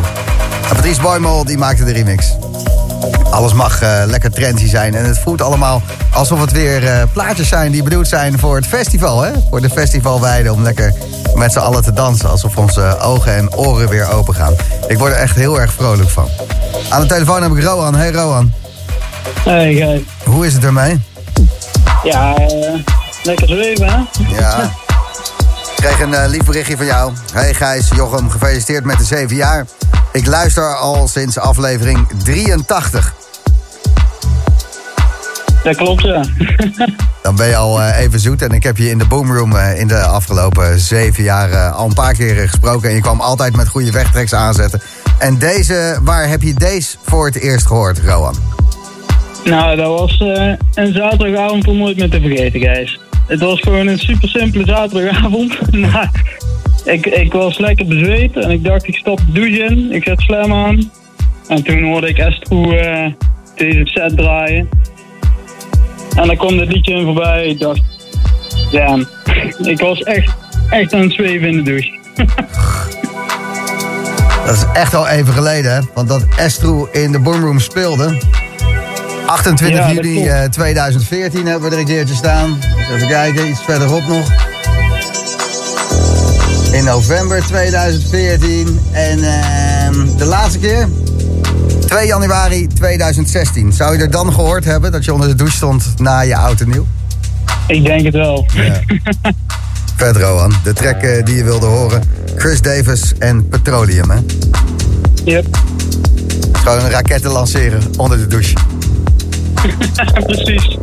En 0.70 0.76
Patrice 0.76 1.02
Boymol, 1.02 1.46
die 1.46 1.58
maakte 1.58 1.84
de 1.84 1.92
remix. 1.92 2.36
Alles 3.30 3.54
mag 3.54 3.82
eh, 3.82 4.02
lekker 4.06 4.32
trendy 4.32 4.68
zijn. 4.68 4.96
En 4.96 5.06
het 5.06 5.20
voelt 5.20 5.42
allemaal 5.42 5.82
alsof 6.14 6.42
het 6.42 6.52
weer 6.52 6.88
eh, 6.88 7.04
plaatjes 7.14 7.48
zijn 7.48 7.72
die 7.72 7.84
bedoeld 7.84 8.08
zijn 8.08 8.40
voor 8.40 8.56
het 8.56 8.68
festival. 8.68 9.22
Hè? 9.22 9.32
Voor 9.50 9.62
de 9.62 9.70
festivalweide 9.70 10.54
om 10.54 10.64
lekker 10.64 10.94
met 11.36 11.52
z'n 11.52 11.60
allen 11.60 11.84
te 11.84 11.94
dansen. 11.94 12.30
Alsof 12.30 12.58
onze 12.58 12.98
ogen 13.00 13.36
en 13.36 13.56
oren 13.56 13.90
weer 13.90 14.12
open 14.12 14.36
gaan. 14.36 14.54
Ik 14.88 14.98
word 14.98 15.12
er 15.12 15.18
echt 15.18 15.36
heel 15.36 15.60
erg 15.60 15.74
vrolijk 15.74 16.10
van. 16.10 16.28
Aan 16.90 17.02
de 17.02 17.08
telefoon 17.08 17.42
heb 17.42 17.52
ik 17.52 17.64
Rohan. 17.64 17.96
Hey 17.96 18.12
Rohan. 18.12 18.54
Hey. 19.44 20.06
Hoe 20.24 20.46
is 20.46 20.54
het 20.54 20.64
ermee? 20.64 21.02
Ja, 22.04 22.36
eh, 22.36 22.74
lekker 23.24 23.48
zweven, 23.48 23.88
hè? 23.88 23.98
Ja. 24.40 24.72
Ik 25.82 25.88
kreeg 25.88 26.00
een 26.00 26.14
eh, 26.14 26.30
lief 26.30 26.46
berichtje 26.46 26.78
van 26.78 26.86
jou. 26.86 27.12
Hey 27.34 27.54
Gijs, 27.54 27.90
Jochem, 27.96 28.30
gefeliciteerd 28.30 28.86
met 28.86 28.98
de 28.98 29.04
7 29.04 29.36
jaar. 29.36 29.66
Ik 30.12 30.28
luister 30.28 30.76
al 30.76 31.08
sinds 31.08 31.38
aflevering 31.38 32.08
83. 32.24 33.14
Dat 35.64 35.76
klopt, 35.76 36.02
ja. 36.02 36.24
Dan 37.24 37.36
ben 37.36 37.48
je 37.48 37.56
al 37.56 37.82
eh, 37.82 38.00
even 38.00 38.20
zoet. 38.20 38.42
En 38.42 38.52
ik 38.52 38.64
heb 38.64 38.78
je 38.78 38.90
in 38.90 38.98
de 38.98 39.08
Boomroom 39.08 39.56
eh, 39.56 39.80
in 39.80 39.88
de 39.88 40.00
afgelopen 40.00 40.80
zeven 40.80 41.24
jaar 41.24 41.70
al 41.72 41.88
een 41.88 41.94
paar 41.94 42.14
keer 42.14 42.36
gesproken. 42.50 42.90
En 42.90 42.96
je 42.96 43.02
kwam 43.02 43.22
altijd 43.22 43.56
met 43.56 43.68
goede 43.68 43.92
wegtreks 43.92 44.34
aanzetten. 44.34 44.82
En 45.18 45.38
deze, 45.38 46.00
waar 46.02 46.28
heb 46.28 46.42
je 46.42 46.54
deze 46.54 46.98
voor 47.02 47.26
het 47.26 47.36
eerst 47.36 47.68
gehoord, 47.68 48.00
Rowan? 48.00 48.36
nou, 49.44 49.76
dat 49.76 50.00
was 50.00 50.20
een 50.74 50.94
zaterdagavond 50.94 51.68
om 51.68 51.78
nooit 51.78 51.98
meer 51.98 52.10
te 52.10 52.20
vergeten, 52.20 52.60
Gijs. 52.60 53.00
Het 53.28 53.40
was 53.40 53.60
gewoon 53.60 53.88
een 53.88 54.00
super 54.00 54.30
simpele 54.30 54.66
zaterdagavond. 54.66 55.58
Nou, 55.72 56.08
ik, 56.86 57.06
ik 57.06 57.34
was 57.34 57.58
lekker 57.58 57.86
bezweet 57.86 58.36
en 58.36 58.50
ik 58.50 58.64
dacht, 58.64 58.88
ik 58.88 58.96
stap 58.96 59.18
de 59.18 59.32
douche 59.32 59.64
in. 59.64 59.92
Ik 59.92 60.04
zet 60.04 60.22
slam 60.22 60.54
aan. 60.54 60.92
En 61.48 61.64
toen 61.64 61.84
hoorde 61.84 62.08
ik 62.08 62.18
Estro 62.18 62.72
eh, 62.72 63.12
deze 63.56 63.82
set 63.84 64.18
draaien. 64.18 64.70
En 66.16 66.28
dan 66.28 66.38
kwam 66.38 66.58
dit 66.58 66.74
liedje 66.74 66.94
in 66.94 67.04
voorbij. 67.04 67.48
Ik 67.48 67.60
dacht, 67.60 67.82
damn. 68.72 69.08
ik 69.64 69.80
was 69.80 70.04
echt, 70.04 70.36
echt 70.70 70.94
aan 70.94 71.02
het 71.02 71.14
zweven 71.14 71.48
in 71.48 71.64
de 71.64 71.64
douche. 71.64 72.00
Dat 74.46 74.56
is 74.56 74.66
echt 74.74 74.94
al 74.94 75.08
even 75.08 75.34
geleden? 75.34 75.90
Want 75.94 76.08
dat 76.08 76.26
Estro 76.38 76.88
in 76.92 77.12
de 77.12 77.20
Boomroom 77.20 77.60
speelde. 77.60 78.18
28 79.32 79.78
Ja, 79.80 79.88
dat 79.88 79.96
juli 79.96 80.14
klopt. 80.14 80.30
eh, 80.30 80.44
2014 80.44 81.46
hebben 81.48 81.70
we 81.70 81.76
er 81.76 81.82
een 81.82 81.88
keertje 81.88 82.16
staan. 82.16 82.58
Dus 82.78 82.96
even 82.96 83.08
kijken, 83.08 83.50
iets 83.50 83.62
verderop 83.62 84.08
nog. 84.08 84.32
In 86.72 86.84
november 86.84 87.44
2014. 87.48 88.80
En 88.92 89.20
ehm, 89.24 90.18
de 90.18 90.26
laatste 90.26 90.60
keer? 90.60 90.88
2 91.88 92.08
januari 92.08 92.68
2016. 92.68 93.74
Zou 93.74 93.94
je 93.98 94.02
er 94.02 94.12
dan 94.12 94.34
gehoord 94.34 94.66
hebben 94.66 94.92
dat 94.92 95.06
je 95.06 95.14
onder 95.14 95.28
de 95.28 95.36
douche 95.36 95.56
stond 95.56 95.94
na 95.98 96.20
je 96.22 96.36
oud 96.36 96.62
en 96.62 96.70
nieuw? 96.70 96.86
Ik 97.68 97.86
denk 97.86 98.06
het 98.06 98.14
wel. 98.14 98.46
Vet, 99.96 100.16
Rohan. 100.18 100.54
De 100.64 100.74
track 100.74 101.02
eh, 101.02 101.26
die 101.26 101.36
je 101.36 101.44
wilde 101.44 101.66
horen. 101.66 102.04
Chris 102.36 102.62
Davis 102.62 103.14
en 103.20 103.48
Petroleum, 103.50 104.10
hè? 104.10 104.18
Yep, 105.24 105.46
Gewoon 106.52 106.80
een 106.80 106.90
raketten 106.90 107.32
lanceren 107.32 107.82
onder 107.98 108.18
de 108.18 108.28
douche. 108.28 108.54
precies. 110.26 110.78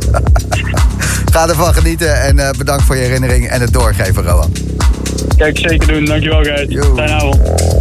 Ga 1.31 1.47
ervan 1.47 1.73
genieten 1.73 2.21
en 2.21 2.39
eh, 2.39 2.49
bedankt 2.57 2.83
voor 2.83 2.95
je 2.95 3.01
herinnering 3.01 3.47
en 3.47 3.61
het 3.61 3.73
doorgeven, 3.73 4.23
Rohan. 4.23 4.51
Kijk, 5.37 5.57
zeker 5.57 5.87
doen. 5.87 6.05
Dankjewel. 6.05 6.67
Yo. 6.69 6.95
Fijne 6.95 7.13
avond. 7.13 7.78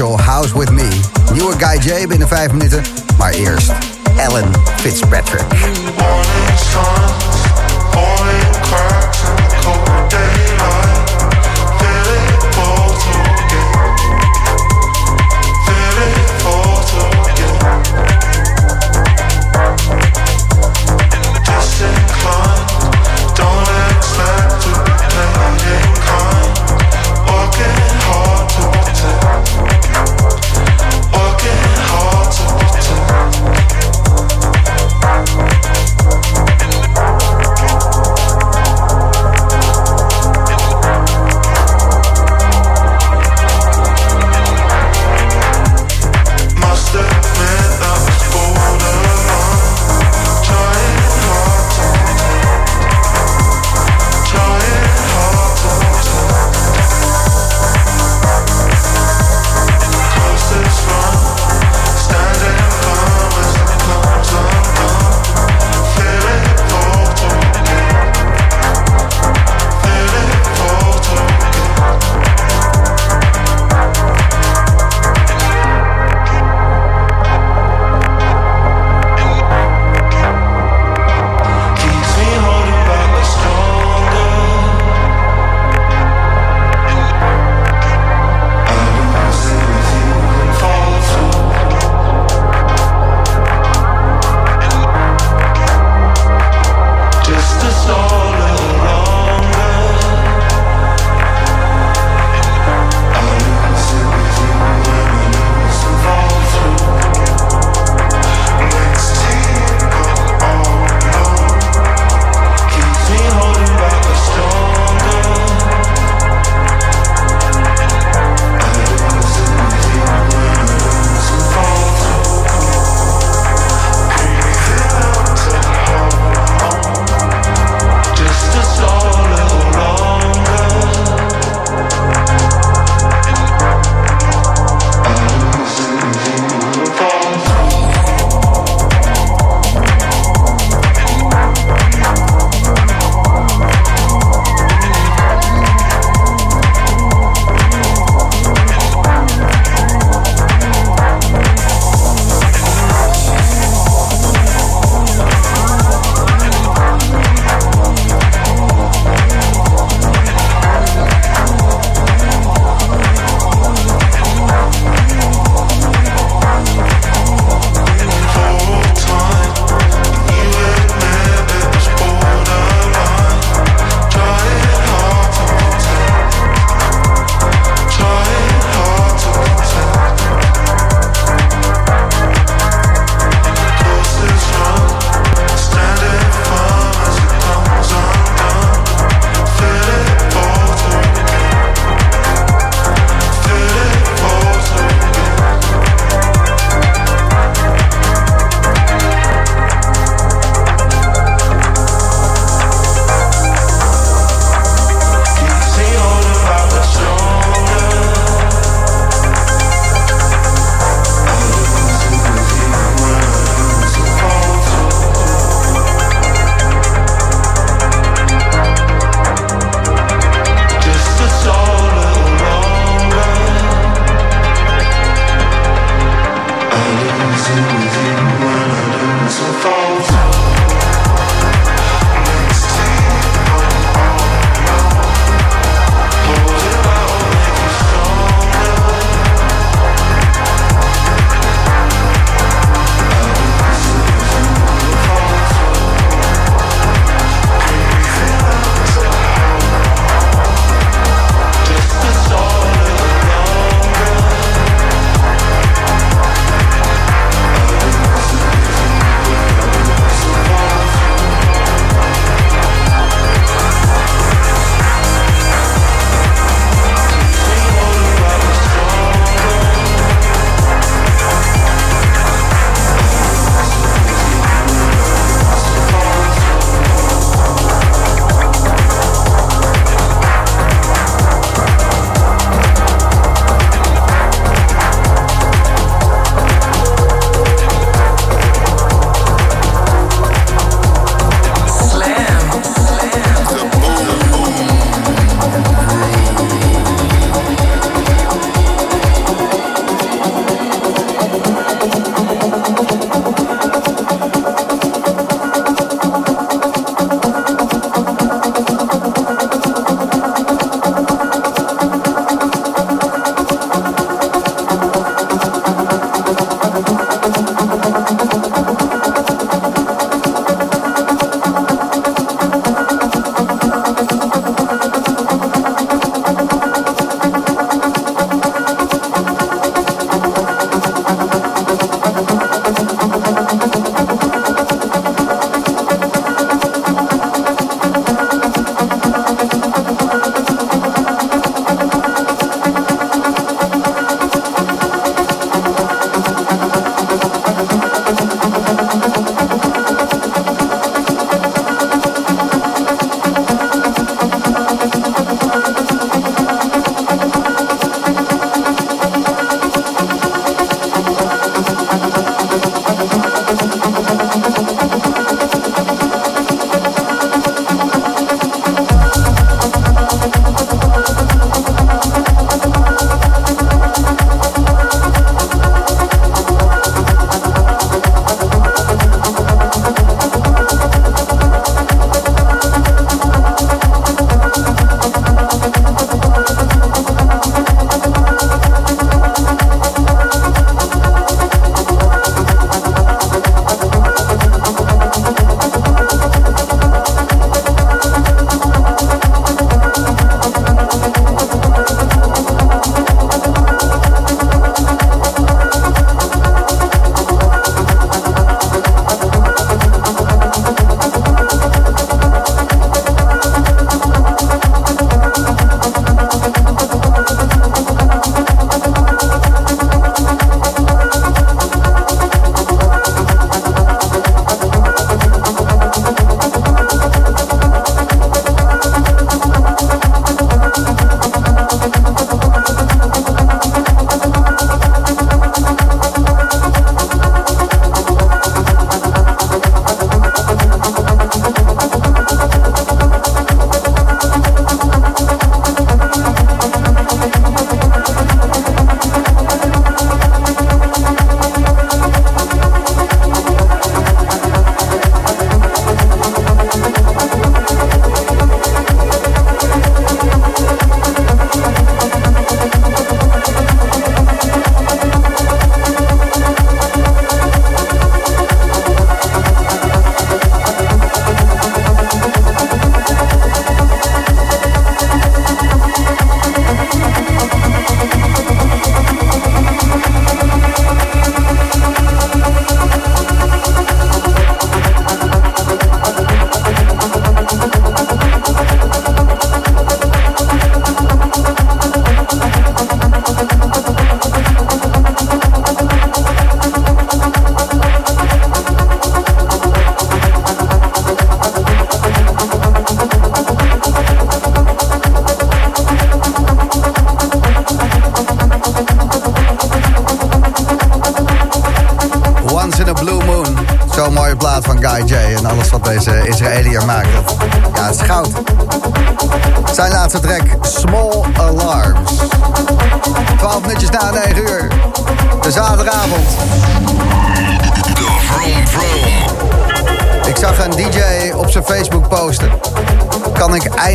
Special 0.00 0.16
House 0.16 0.54
With 0.54 0.70
Me. 0.70 0.88
Nieuwe 1.32 1.56
Guy 1.58 1.78
J 1.78 2.06
binnen 2.06 2.28
5 2.28 2.52
minuten. 2.52 2.99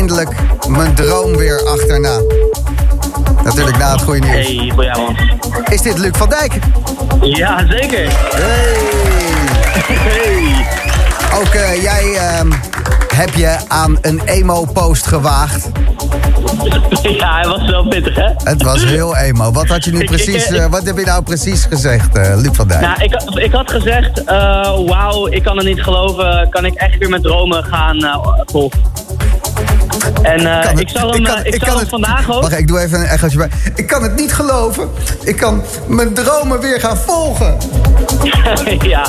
Eindelijk 0.06 0.36
mijn 0.68 0.94
droom 0.94 1.36
weer 1.36 1.62
achterna? 1.68 2.20
Natuurlijk 3.44 3.78
na 3.78 3.92
het 3.92 4.02
goede 4.02 4.18
nieuws. 4.20 4.46
Hey, 4.46 4.70
goedenavond. 4.74 5.18
Is 5.68 5.82
dit 5.82 5.98
Luc 5.98 6.10
van 6.16 6.28
Dijk? 6.28 6.52
Ja, 7.22 7.66
zeker. 7.68 8.08
Hey! 8.34 8.76
Hey. 9.86 10.66
Ook 11.38 11.54
eh, 11.54 11.82
jij 11.82 12.14
ehm, 12.14 12.50
heb 13.14 13.34
je 13.34 13.56
aan 13.68 13.98
een 14.00 14.20
emo-post 14.24 15.06
gewaagd. 15.06 15.68
Ja, 17.02 17.34
hij 17.34 17.48
was 17.48 17.70
wel 17.70 17.88
pittig, 17.88 18.14
hè? 18.16 18.28
Het 18.44 18.62
was 18.62 18.84
heel 18.84 19.16
emo. 19.16 19.52
Wat 19.52 19.66
had 19.66 19.84
je 19.84 19.92
nu 19.92 20.04
precies, 20.04 20.46
ik, 20.48 20.56
eh, 20.56 20.66
wat 20.66 20.82
heb 20.86 20.98
je 20.98 21.04
nou 21.04 21.22
precies 21.22 21.64
gezegd, 21.64 22.16
eh, 22.16 22.36
Luc 22.36 22.50
van 22.52 22.68
Dijk? 22.68 22.80
Nou, 22.80 23.02
ik, 23.02 23.12
had- 23.12 23.38
ik 23.38 23.52
had 23.52 23.70
gezegd, 23.70 24.22
wauw, 24.86 25.26
ik 25.26 25.42
kan 25.42 25.56
het 25.56 25.66
niet 25.66 25.82
geloven. 25.82 26.46
Kan 26.50 26.64
ik 26.64 26.74
echt 26.74 26.98
weer 26.98 27.08
met 27.08 27.22
dromen 27.22 27.64
gaan 27.64 28.20
volgen? 28.46 28.85
En 30.26 30.62
eh, 30.62 30.70
ik 30.70 30.78
het- 30.78 30.90
zag 30.90 31.10
hem, 31.14 31.24
kan- 31.24 31.36
eh, 31.36 31.52
ik 31.52 31.58
kan 31.60 31.68
hem 31.68 31.78
het- 31.78 31.88
vandaag 31.88 32.30
ook. 32.30 32.42
Wacht, 32.42 32.58
ik 32.58 32.68
doe 32.68 32.80
even 32.80 33.00
een 33.00 33.06
echootje 33.06 33.38
bij. 33.38 33.48
Ik 33.74 33.86
kan 33.86 34.02
het 34.02 34.14
niet 34.16 34.32
geloven. 34.32 34.88
Ik 35.24 35.36
kan 35.36 35.62
mijn 35.86 36.14
dromen 36.14 36.60
weer 36.60 36.80
gaan 36.80 36.96
volgen. 36.96 37.56
ja. 38.82 39.06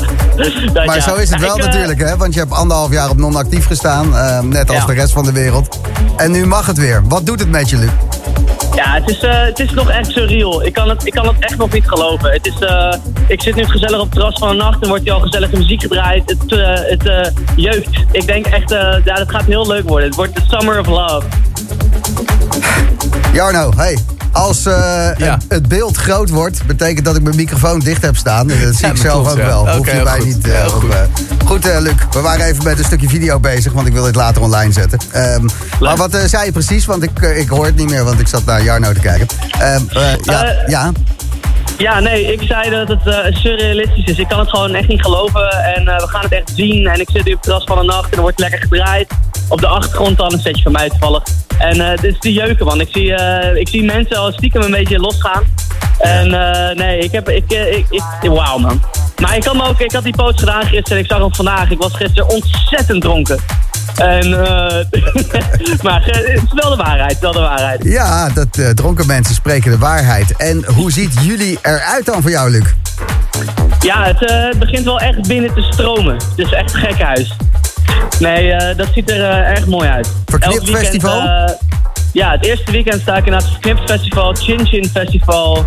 Dat 0.74 0.86
Maar 0.86 0.96
ja. 0.96 1.02
zo 1.02 1.16
is 1.16 1.30
het 1.30 1.40
Ja, 1.40 1.46
wel 1.46 1.58
eh, 1.58 1.66
natuurlijk, 1.66 2.00
hè? 2.00 2.18
Want 2.18 2.34
je 2.34 2.40
hebt 2.40 2.52
anderhalf 2.52 2.92
jaar 2.92 3.10
op 3.10 3.18
non-actief 3.18 3.66
gestaan. 3.66 4.16
eh, 4.18 4.40
net 4.40 4.70
als 4.70 4.78
Ja. 4.78 4.86
de 4.86 4.94
rest 4.94 5.14
van 5.14 5.24
de 5.24 5.32
wereld. 5.32 5.80
En 6.18 6.32
nu 6.32 6.46
mag 6.46 6.66
het 6.66 6.78
weer. 6.78 7.02
Wat 7.08 7.26
doet 7.26 7.40
het 7.40 7.50
met 7.50 7.70
je, 7.70 7.78
Luc? 7.78 7.90
Ja, 8.76 8.94
het 8.94 9.10
is, 9.10 9.20
eh, 9.20 9.42
het 9.44 9.60
is 9.60 9.72
nog 9.72 9.90
echt 9.90 10.12
surreal. 10.12 10.66
Ik 10.66 10.74
kan, 10.74 10.90
het, 10.90 11.06
ik 11.06 11.14
kan 11.14 11.28
het 11.28 11.36
echt 11.40 11.58
nog 11.58 11.72
niet 11.72 11.88
geloven. 11.88 12.32
Het 12.32 12.46
is, 12.46 12.60
eh, 12.60 12.94
ik 13.28 13.42
zit 13.42 13.56
nu 13.56 13.66
gezellig 13.66 13.96
op 14.00 14.06
het 14.06 14.12
terras 14.12 14.38
van 14.40 14.48
de 14.50 14.56
nacht 14.56 14.82
en 14.82 14.88
wordt 14.88 15.04
hier 15.04 15.14
al 15.14 15.20
gezellige 15.20 15.58
muziek 15.58 15.82
gedraaid. 15.82 16.24
Het, 16.40 16.52
eh, 16.52 16.68
het 16.90 17.08
eh, 17.08 17.32
jeukt. 17.56 17.90
Ik 18.18 18.28
denk 18.28 18.46
echt, 18.46 18.72
eh 18.72 18.96
ja, 19.06 19.14
het 19.14 19.30
gaat 19.32 19.46
heel 19.46 19.68
leuk 19.68 19.88
worden. 19.90 20.08
Het 20.08 20.16
wordt 20.18 20.36
de 20.36 20.42
Summer 20.48 20.80
of 20.80 20.88
Love. 20.88 21.22
Jarno, 23.34 23.72
hey. 23.76 23.98
Als 24.32 24.66
eh, 24.66 24.74
Ja. 25.18 25.34
het, 25.34 25.46
het 25.48 25.68
beeld 25.68 25.98
groot 25.98 26.30
wordt, 26.30 26.66
betekent 26.66 27.06
dat 27.06 27.16
ik 27.16 27.22
mijn 27.24 27.36
microfoon 27.36 27.80
dicht 27.80 28.02
heb 28.02 28.16
staan. 28.18 28.50
En 28.50 28.62
dat 28.64 28.76
zie 28.76 28.86
Ja, 28.86 28.92
ik 28.92 28.96
dat 29.02 29.06
zelf 29.06 29.22
klopt, 29.24 29.32
ook 29.32 29.38
ja. 29.38 29.46
wel. 29.48 29.76
Hoef 29.76 29.86
je 29.86 29.92
heel 29.92 30.04
mij 30.04 30.18
goed. 30.18 30.26
niet. 30.26 30.48
eh, 30.48 30.66
op, 30.66 30.72
goed. 30.72 30.94
goed, 31.46 31.64
Luc. 31.80 31.94
We 32.12 32.22
waren 32.22 32.46
even 32.46 32.64
met 32.64 32.80
een 32.80 32.86
stukje 32.86 33.10
video 33.10 33.40
bezig, 33.40 33.74
want 33.74 33.88
ik 33.88 33.94
wil 33.94 34.04
dit 34.04 34.16
later 34.16 34.42
online 34.42 34.72
zetten. 34.74 35.00
Ehm, 35.12 35.46
maar 35.80 35.96
wat 35.98 36.14
eh, 36.14 36.22
zei 36.26 36.46
je 36.46 36.52
precies? 36.52 36.86
Want 36.86 37.04
ik, 37.04 37.20
ik 37.20 37.50
hoor 37.50 37.66
het 37.66 37.76
niet 37.76 37.90
meer, 37.90 38.04
want 38.04 38.20
ik 38.20 38.28
zat 38.28 38.46
naar 38.46 38.64
Jarno 38.64 38.94
te 38.94 39.00
kijken. 39.00 39.28
Ehm, 39.60 39.82
eh, 39.90 40.04
ja, 40.22 40.54
ja. 40.68 40.92
Ja, 41.78 42.00
nee, 42.00 42.34
ik 42.34 42.42
zei 42.42 42.70
dat 42.70 42.88
het 42.88 43.08
eh, 43.08 43.36
surrealistisch 43.36 44.06
is. 44.06 44.20
Ik 44.20 44.28
kan 44.28 44.40
het 44.40 44.50
gewoon 44.50 44.74
echt 44.74 44.88
niet 44.88 45.02
geloven. 45.02 45.50
En 45.50 45.88
eh, 45.88 46.00
we 46.00 46.08
gaan 46.08 46.22
het 46.22 46.32
echt 46.32 46.52
zien. 46.56 46.88
En 46.88 47.00
ik 47.00 47.10
zit 47.10 47.26
nu 47.26 47.32
op 47.32 47.38
het 47.38 47.44
terras 47.44 47.64
van 47.64 47.78
de 47.78 47.84
nacht 47.84 48.10
en 48.10 48.16
er 48.16 48.22
wordt 48.22 48.40
lekker 48.40 48.60
gedraaid. 48.60 49.14
Op 49.50 49.60
de 49.60 49.68
achtergrond 49.68 50.18
dan 50.18 50.34
een 50.34 50.40
setje 50.40 50.64
van 50.64 50.72
mij 50.72 50.90
toevallig. 50.90 51.24
En 51.58 51.82
eh 51.82 51.98
dit 51.98 52.14
is 52.14 52.20
de 52.20 52.34
jeuken, 52.34 52.66
man. 52.66 52.82
Ik 52.82 52.88
zie, 52.92 53.14
ik 53.56 53.68
zie 53.68 53.84
mensen 53.84 54.18
al 54.18 54.32
stiekem 54.32 54.62
een 54.62 54.72
beetje 54.72 55.00
losgaan. 55.00 55.44
En 56.00 56.30
nee, 56.78 57.00
ik 57.00 57.12
heb... 57.12 57.30
Ik, 57.30 57.52
ik, 57.52 57.86
ik, 58.22 58.30
wauw, 58.30 58.58
man. 58.58 58.82
Maar 59.22 59.36
ik, 59.36 59.44
kan 59.44 59.68
ook, 59.68 59.80
ik 59.80 59.92
had 59.92 60.04
die 60.04 60.16
post 60.16 60.40
gedaan 60.40 60.62
gisteren 60.66 60.98
en 60.98 61.04
ik 61.04 61.10
zag 61.10 61.20
hem 61.20 61.36
vandaag. 61.36 61.70
Ik 61.70 61.82
was 61.82 61.96
gisteren 61.96 62.30
ontzettend 62.30 63.02
dronken. 63.02 63.40
En, 63.98 64.46
eh 64.46 65.82
maar 65.84 66.02
eh, 66.08 66.34
het 66.34 66.44
is 66.44 66.54
wel 66.62 66.70
de 66.70 66.84
waarheid, 66.84 67.20
wel 67.20 67.32
de 67.32 67.40
waarheid. 67.40 67.84
Ja, 67.84 68.30
dat 68.30 68.58
eh, 68.58 68.70
dronken 68.70 69.08
mensen 69.08 69.36
spreken 69.36 69.72
de 69.72 69.78
waarheid. 69.78 70.36
En 70.36 70.66
hoe 70.66 70.92
ziet 70.92 71.14
jullie 71.22 71.60
eruit 71.62 72.06
dan 72.06 72.22
voor 72.22 72.32
jou, 72.32 72.50
Luc? 72.50 72.66
Ja, 73.80 74.04
het, 74.04 74.60
begint 74.60 74.86
wel 74.86 75.00
echt 75.00 75.28
binnen 75.28 75.54
te 75.54 75.62
stromen. 75.72 76.14
Het 76.14 76.38
is 76.46 76.52
echt 76.52 76.74
een 76.74 76.80
gek 76.80 77.02
huis. 77.02 77.36
Nee, 78.20 78.76
dat 78.76 78.88
ziet 78.94 79.10
er 79.10 79.24
eh, 79.30 79.50
erg 79.50 79.66
mooi 79.66 79.90
uit. 79.90 80.08
Verknipt 80.26 80.54
Elk 80.54 80.66
weekend, 80.66 80.86
festival? 80.86 81.22
eh, 81.22 81.54
ja, 82.14 82.32
het 82.32 82.46
eerste 82.46 82.72
weekend 82.72 83.02
sta 83.02 83.18
ik 83.18 83.26
in 83.26 83.34
het 83.34 83.44
Verknipt 83.44 83.92
Festival, 83.92 84.34
Chin 84.36 84.66
Chin 84.66 84.90
Festival. 84.90 85.66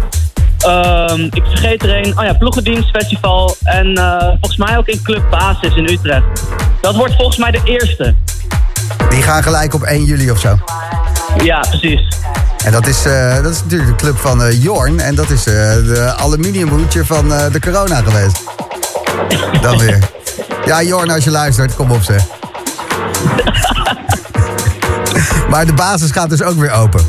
Ehm, 0.59 1.21
ik 1.21 1.43
vergeet 1.45 1.83
er 1.83 1.97
een. 1.97 2.19
Oh 2.19 2.25
ja, 2.25 2.33
Ploegendienst 2.33 2.91
Festival. 2.91 3.57
En 3.63 3.99
volgens 4.29 4.57
mij 4.57 4.77
ook 4.79 4.87
in 4.89 5.03
Club 5.03 5.23
Basis 5.31 5.75
in 5.75 5.85
Utrecht. 5.85 6.25
Dat 6.81 6.97
wordt 6.97 7.15
volgens 7.15 7.37
mij 7.37 7.51
de 7.51 7.61
eerste. 7.65 8.15
Die 9.11 9.23
gaan 9.23 9.43
gelijk 9.43 9.75
op 9.75 9.83
1 9.83 10.05
juli 10.05 10.31
of 10.31 10.39
zo. 10.41 10.59
Ja, 11.43 11.61
precies. 11.61 12.01
En 12.65 12.73
dat 12.73 12.87
is, 12.87 13.05
eh, 13.05 13.43
dat 13.43 13.53
is 13.53 13.63
natuurlijk 13.63 13.91
de 13.91 13.97
club 13.97 14.19
van 14.19 14.43
eh, 14.43 14.63
Jorn. 14.63 15.01
En 15.01 15.15
dat 15.15 15.31
is 15.31 15.47
eh, 15.47 15.55
de 15.75 16.15
aluminiumhoedje 16.17 17.05
van 17.05 17.29
de 17.29 17.61
corona 17.61 18.03
geweest. 18.03 18.43
Dan 19.63 19.79
weer. 19.79 19.99
Ja, 20.67 20.83
Jorn, 20.83 21.11
als 21.11 21.25
je 21.25 21.31
luistert, 21.31 21.75
kom 21.77 21.91
op 21.91 22.03
zeg. 22.03 22.23
maar 25.51 25.67
de 25.67 25.73
basis 25.73 26.11
gaat 26.11 26.31
dus 26.31 26.43
ook 26.43 26.57
weer 26.59 26.73
open. 26.73 27.01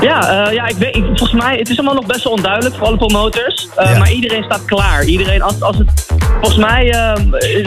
Ja, 0.00 0.48
ja 0.50 0.66
ik 0.66 0.76
weet, 0.76 0.96
ik- 0.96 1.04
volgens 1.04 1.32
mij, 1.42 1.56
het 1.58 1.68
is 1.68 1.76
allemaal 1.78 1.94
nog 1.94 2.06
best 2.06 2.24
wel 2.24 2.32
onduidelijk 2.32 2.74
voor 2.76 2.86
alle 2.86 2.96
promoters. 2.96 3.68
Ja. 3.76 3.98
Maar 3.98 4.10
iedereen 4.10 4.42
staat 4.44 4.64
klaar. 4.64 5.04
Iedereen, 5.04 5.42
als, 5.42 5.60
als 5.60 5.76
het, 5.76 6.06
volgens 6.40 6.56
mij 6.56 6.94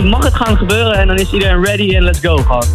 mag 0.03 0.23
het 0.23 0.35
gaan 0.35 0.57
gebeuren 0.57 0.93
en 0.93 1.07
dan 1.07 1.15
is 1.17 1.31
iedereen 1.31 1.65
ready 1.65 1.95
en 1.95 2.03
let's 2.03 2.19
go 2.21 2.35
gewoon. 2.35 2.65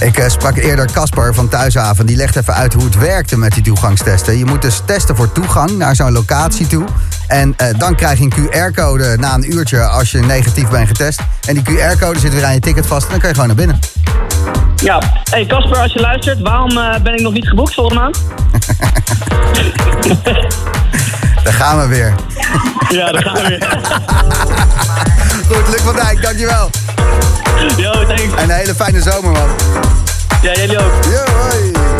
Ik 0.00 0.18
eh, 0.18 0.28
sprak 0.28 0.56
eerder 0.56 0.92
Casper 0.92 1.34
van 1.34 1.48
Thuishaven. 1.48 2.06
Die 2.06 2.16
legt 2.16 2.36
even 2.36 2.54
uit 2.54 2.72
hoe 2.72 2.84
het 2.84 2.98
werkte 2.98 3.38
met 3.38 3.52
die 3.52 3.62
toegangstesten. 3.62 4.38
Je 4.38 4.44
moet 4.44 4.62
dus 4.62 4.80
testen 4.84 5.16
voor 5.16 5.32
toegang 5.32 5.70
naar 5.70 5.96
zo'n 5.96 6.12
locatie 6.12 6.66
toe. 6.66 6.84
En 7.26 7.54
eh, 7.56 7.78
dan 7.78 7.94
krijg 7.94 8.18
je 8.18 8.24
een 8.24 8.32
QR-code 8.32 9.16
na 9.16 9.34
een 9.34 9.52
uurtje 9.52 9.84
als 9.84 10.10
je 10.10 10.18
negatief 10.18 10.68
bent 10.68 10.88
getest. 10.88 11.20
En 11.46 11.54
die 11.54 11.62
QR-code 11.62 12.18
zit 12.18 12.32
weer 12.32 12.44
aan 12.44 12.54
je 12.54 12.60
ticket 12.60 12.86
vast 12.86 13.04
en 13.04 13.10
dan 13.10 13.20
kan 13.20 13.28
je 13.28 13.34
gewoon 13.34 13.56
naar 13.56 13.66
binnen. 13.66 13.78
Ja, 14.76 15.02
hey 15.30 15.46
Casper, 15.46 15.76
als 15.76 15.92
je 15.92 16.00
luistert, 16.00 16.40
waarom 16.40 16.70
eh, 16.70 17.00
ben 17.00 17.14
ik 17.14 17.20
nog 17.20 17.32
niet 17.32 17.48
geboekt 17.48 17.74
volgende 17.74 18.00
maand? 18.00 18.22
Daar 21.44 21.52
gaan 21.52 21.78
we 21.78 21.86
weer. 21.86 22.14
Ja, 22.88 23.12
daar 23.12 23.22
gaan 23.22 23.34
we 23.34 23.48
weer. 23.48 23.78
Goed, 25.56 25.68
Luc 25.68 25.80
van 25.80 25.94
Dijk, 25.94 26.22
dankjewel. 26.22 26.70
Yo, 27.76 27.90
thanks. 27.90 28.34
En 28.36 28.42
een 28.42 28.50
hele 28.50 28.74
fijne 28.74 29.02
zomer, 29.02 29.30
man. 29.32 29.48
Ja, 30.42 30.52
jullie 30.52 30.78
ook. 30.78 31.04
Yo, 31.04 31.32
hoi. 31.32 31.97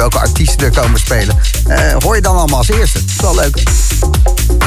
Welke 0.00 0.18
artiesten 0.18 0.66
er 0.66 0.80
komen 0.80 1.00
spelen. 1.00 1.38
eh, 1.66 1.94
hoor 1.98 2.14
je 2.14 2.22
dan 2.22 2.36
allemaal 2.36 2.58
als 2.58 2.68
eerste. 2.68 3.00
Wel 3.20 3.34
leuk. 3.34 3.62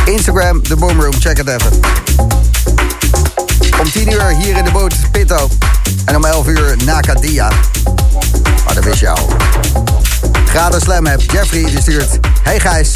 Instagram, 0.05 0.63
de 0.63 0.75
Boomroom, 0.75 1.13
check 1.13 1.37
het 1.37 1.47
even. 1.47 1.71
Om 3.79 3.91
10 3.91 4.11
uur 4.11 4.27
hier 4.27 4.57
in 4.57 4.63
de 4.63 4.71
boot 4.71 4.93
Pitto. 5.11 5.49
En 6.05 6.15
om 6.15 6.25
11 6.25 6.47
uur 6.47 6.75
Nakadia. 6.85 7.51
Maar 8.65 8.75
dat 8.75 8.83
wist 8.83 8.99
je 8.99 9.09
al. 9.09 9.29
Gratis 10.45 10.81
Slam 10.81 11.05
heb 11.05 11.31
Jeffrey 11.31 11.63
die 11.63 11.81
stuurt... 11.81 12.19
Hey 12.43 12.59
Gijs, 12.59 12.91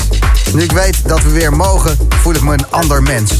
nu 0.54 0.64
ik 0.64 0.72
weet 0.72 1.08
dat 1.08 1.22
we 1.22 1.30
weer 1.30 1.54
mogen... 1.54 1.98
voel 2.22 2.34
ik 2.34 2.42
me 2.42 2.54
een 2.54 2.70
ander 2.70 3.04
mens. 3.04 3.32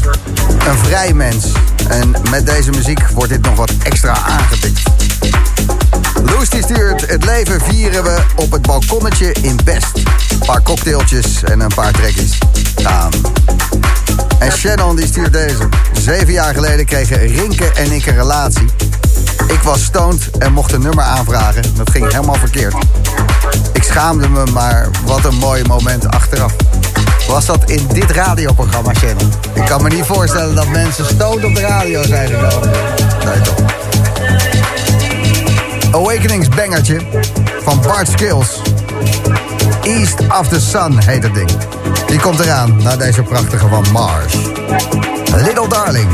Een 0.68 0.78
vrij 0.78 1.14
mens. 1.14 1.46
En 1.88 2.14
met 2.30 2.46
deze 2.46 2.70
muziek 2.70 3.08
wordt 3.14 3.30
dit 3.30 3.42
nog 3.42 3.56
wat 3.56 3.72
extra 3.84 4.18
aangetikt. 4.18 4.82
Loes 6.24 6.50
die 6.50 6.64
stuurt... 6.64 7.10
Het 7.10 7.26
leven 7.26 7.62
vieren 7.62 8.04
we 8.04 8.24
op 8.36 8.52
het 8.52 8.62
balkonnetje 8.62 9.32
in 9.42 9.60
Best. 9.64 9.98
Een 10.30 10.40
paar 10.46 10.62
cocktailtjes 10.62 11.44
en 11.44 11.60
een 11.60 11.74
paar 11.76 11.92
trekkies. 11.92 12.38
Gaan. 12.76 13.12
En 14.40 14.52
Shannon 14.52 14.96
die 14.96 15.08
stuurt 15.08 15.34
deze. 15.34 15.70
Zeven 15.92 16.34
jaar 16.34 16.54
geleden 16.54 16.86
kregen 16.86 17.18
Rinke 17.28 17.72
en 17.72 17.92
ik 17.92 18.06
een 18.06 18.16
relatie. 18.16 18.70
Ik 19.48 19.60
was 19.64 19.84
stoned 19.84 20.30
en 20.38 20.54
mocht 20.54 20.72
een 20.72 20.82
nummer 20.82 21.04
aanvragen. 21.04 21.76
Dat 21.76 21.92
ging 21.92 22.12
helemaal 22.12 22.36
verkeerd. 22.36 22.76
Ik 23.74 23.84
schaamde 23.84 24.30
me, 24.30 24.46
maar 24.46 24.88
wat 25.06 25.26
een 25.26 25.36
mooi 25.36 25.64
moment 25.64 26.08
achteraf 26.08 26.54
was 27.28 27.46
dat 27.46 27.70
in 27.70 27.88
dit 27.88 28.12
radioprogramma, 28.12 28.92
Jenny. 28.92 29.24
Ik 29.54 29.66
kan 29.66 29.82
me 29.84 29.90
niet 29.90 30.06
voorstellen 30.06 30.56
dat 30.56 30.68
mensen 30.68 31.06
stoot 31.06 31.44
op 31.44 31.56
de 31.56 31.62
radio 31.62 32.04
zijn 32.04 32.28
gekomen. 32.28 32.70
Nee, 33.26 33.42
toch. 33.42 33.56
Awakenings 35.92 36.50
bangertje 36.50 37.00
van 37.64 37.82
Bart 37.82 38.08
Skills. 38.08 38.62
East 39.82 40.20
of 40.40 40.48
the 40.48 40.60
Sun 40.60 40.98
heet 41.06 41.24
het 41.24 41.34
ding. 41.34 41.50
Die 42.08 42.20
komt 42.20 42.40
eraan 42.40 42.84
naar 42.84 42.98
deze 42.98 43.24
prachtige 43.24 43.68
van 43.68 43.86
Mars. 43.92 44.34
Little 45.36 45.68
Darling. 45.68 46.10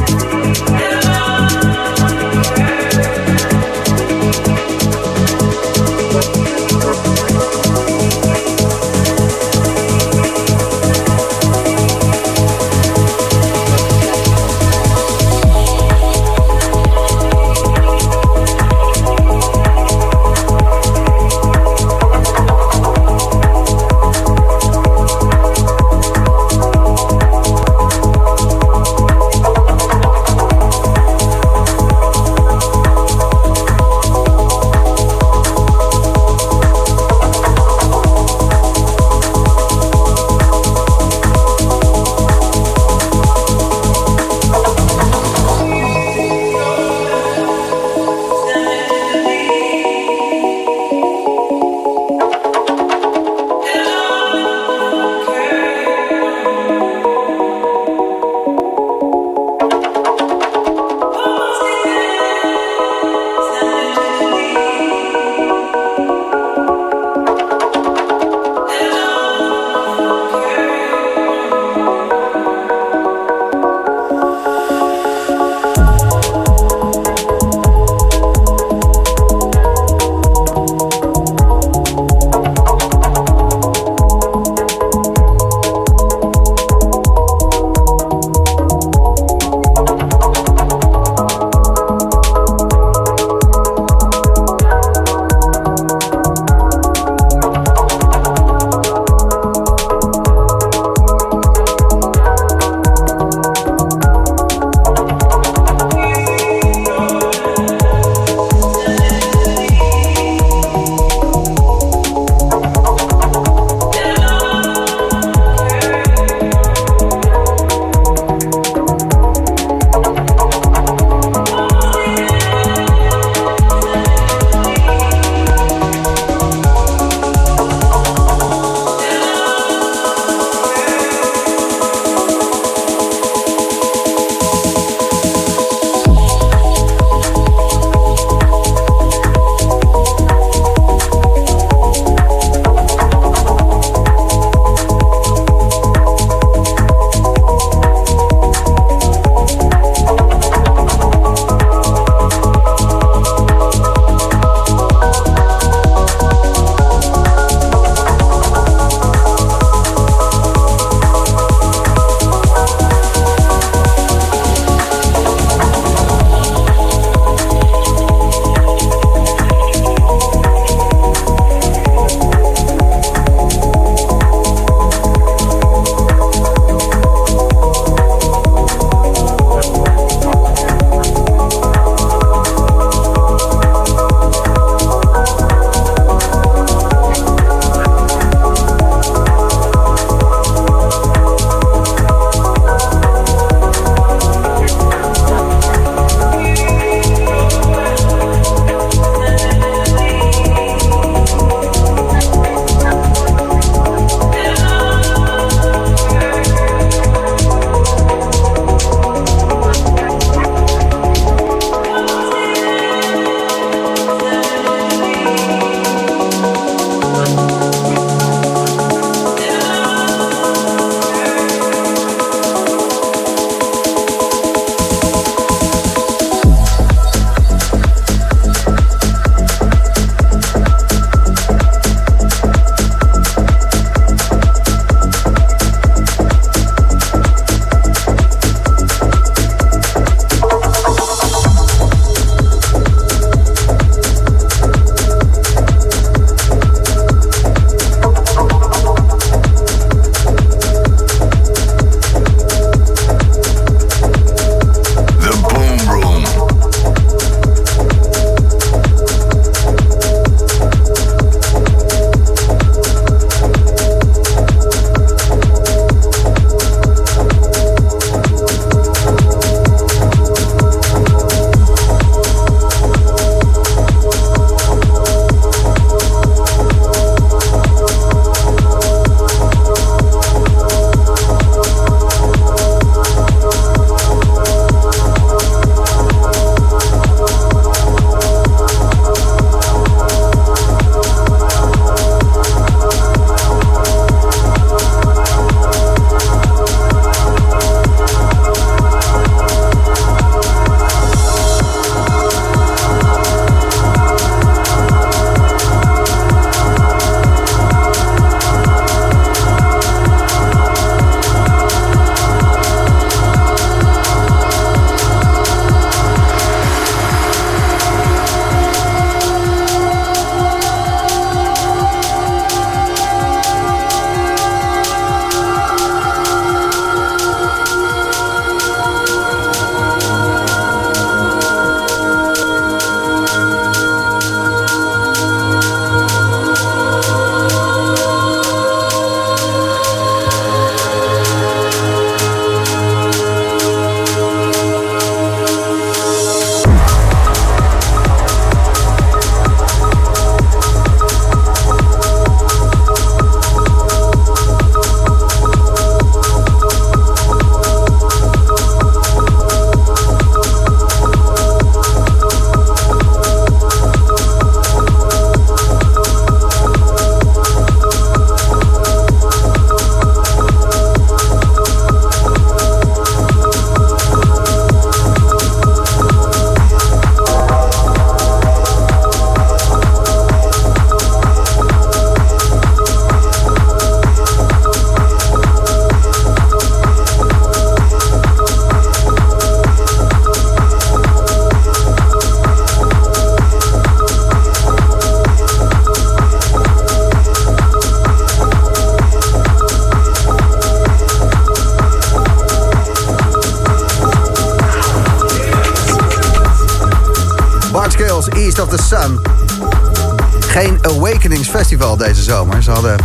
Awakenings 411.24 411.56
Festival 411.56 411.98
deze 411.98 412.24
zomer. 412.24 412.64
Ze 412.64 412.72
hadden 412.72 412.96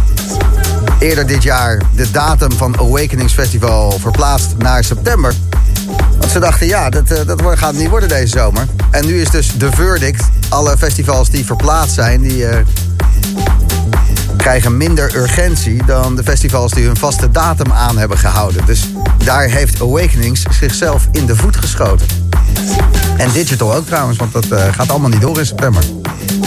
eerder 0.99 1.27
dit 1.27 1.43
jaar 1.43 1.83
de 1.95 2.11
datum 2.11 2.53
van 2.53 2.79
Awakenings 2.79 3.33
Festival 3.33 3.99
verplaatst 3.99 4.55
naar 4.57 4.85
september. 4.85 5.35
Want 6.19 6.31
ze 6.31 6.39
dachten, 6.39 6.67
ja, 6.67 6.91
dat, 6.91 7.11
eh, 7.11 7.27
dat 7.27 7.43
gaat 7.59 7.75
niet 7.75 7.89
worden 7.89 8.09
deze 8.09 8.39
zomer. 8.39 8.67
En 8.91 9.07
nu 9.07 9.21
is 9.21 9.31
dus 9.31 9.59
de 9.59 9.71
verdict. 9.73 10.29
Alle 10.49 10.79
festivals 10.79 11.31
die 11.31 11.45
verplaatst 11.45 11.95
zijn, 11.95 12.21
die 12.21 12.47
eh, 12.47 12.65
krijgen 14.37 14.77
minder 14.77 15.17
urgentie 15.17 15.85
dan 15.85 16.17
de 16.17 16.23
festivals 16.23 16.73
die 16.73 16.87
hun 16.87 16.97
vaste 16.97 17.31
datum 17.31 17.73
aan 17.73 17.99
hebben 17.99 18.19
gehouden. 18.19 18.67
Dus 18.67 18.89
daar 19.25 19.49
heeft 19.49 19.83
Awakenings 19.83 20.43
zichzelf 20.51 21.09
in 21.13 21.27
de 21.27 21.37
voet 21.37 21.57
geschoten. 21.57 22.07
En 23.17 23.31
Digital 23.33 23.75
ook 23.75 23.87
trouwens, 23.87 24.19
want 24.19 24.33
dat 24.33 24.47
eh, 24.47 24.73
gaat 24.73 24.91
allemaal 24.91 25.11
niet 25.11 25.21
door 25.21 25.39
in 25.39 25.47
september. 25.47 25.83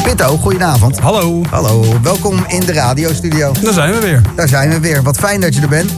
Pitto, 0.04 0.38
goedenavond. 0.38 1.00
Hallo. 1.00 1.42
Hallo, 1.50 2.00
welkom 2.02 2.44
in 2.48 2.60
de 2.60 2.74
radiostudio. 2.74 3.54
Daar 3.62 3.74
zijn 3.74 3.94
we 3.94 4.00
weer. 4.00 4.22
Daar 4.36 4.48
zijn 4.48 4.70
we 4.70 4.80
weer. 4.80 5.04
Wat 5.04 5.18
fijn 5.18 5.42
dat 5.42 5.56
je 5.56 5.62
er 5.62 5.68
bent. 5.68 5.92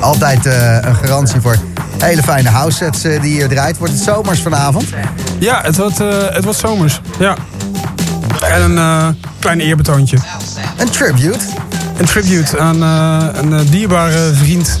Altijd 0.00 0.46
eh, 0.46 0.78
een 0.80 0.94
garantie 0.94 1.40
voor 1.40 1.56
hele 1.98 2.22
fijne 2.22 2.48
house 2.48 2.76
sets 2.76 3.04
eh, 3.04 3.20
die 3.20 3.32
hier 3.32 3.48
draait. 3.48 3.78
Wordt 3.78 3.92
het 3.92 4.02
zomers 4.02 4.40
vanavond? 4.42 4.84
Ja, 5.38 5.60
het 5.62 5.76
wordt, 5.76 6.00
eh, 6.00 6.08
het 6.28 6.44
wordt 6.44 6.58
zomers. 6.58 7.00
Ja. 7.18 7.36
En 8.40 8.76
een 8.78 9.16
klein 9.38 9.60
eerbetoontje. 9.60 10.16
Een 10.76 10.90
tribute? 10.90 11.38
Een 11.96 12.06
tribute 12.06 12.58
aan 12.58 12.82
een 12.82 13.70
dierbare 13.70 14.34
vriend, 14.34 14.80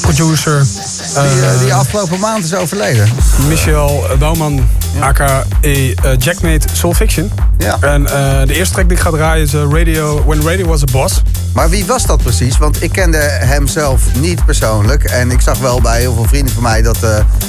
producer. 0.00 0.66
Die, 1.14 1.58
die 1.64 1.74
afgelopen 1.74 2.20
maand 2.20 2.44
is 2.44 2.54
overleden. 2.54 3.08
Michel 3.48 4.06
Bouwman, 4.18 4.68
aka 5.00 5.44
eh, 5.60 5.94
Jackmate 6.18 6.68
Soul 6.72 6.94
Fiction. 6.94 7.30
Ja. 7.58 7.76
En 7.80 8.06
eh, 8.06 8.46
de 8.46 8.54
eerste 8.54 8.74
track 8.74 8.88
die 8.88 8.96
ik 8.96 9.02
ga 9.02 9.10
draaien 9.10 9.44
is 9.44 9.54
eh, 9.54 9.60
Radio, 9.70 10.24
When 10.26 10.42
Radio 10.42 10.66
Was 10.66 10.82
a 10.82 10.86
Boss. 10.92 11.22
Maar 11.52 11.70
wie 11.70 11.86
was 11.86 12.06
dat 12.06 12.22
precies? 12.22 12.58
Want 12.58 12.82
ik 12.82 12.92
kende 12.92 13.18
hem 13.18 13.66
zelf 13.66 14.02
niet 14.20 14.44
persoonlijk. 14.44 15.04
En 15.04 15.30
ik 15.30 15.40
zag 15.40 15.58
wel 15.58 15.80
bij 15.80 16.00
heel 16.00 16.14
veel 16.14 16.24
vrienden 16.24 16.54
van 16.54 16.62
mij 16.62 16.82
dat, 16.82 16.98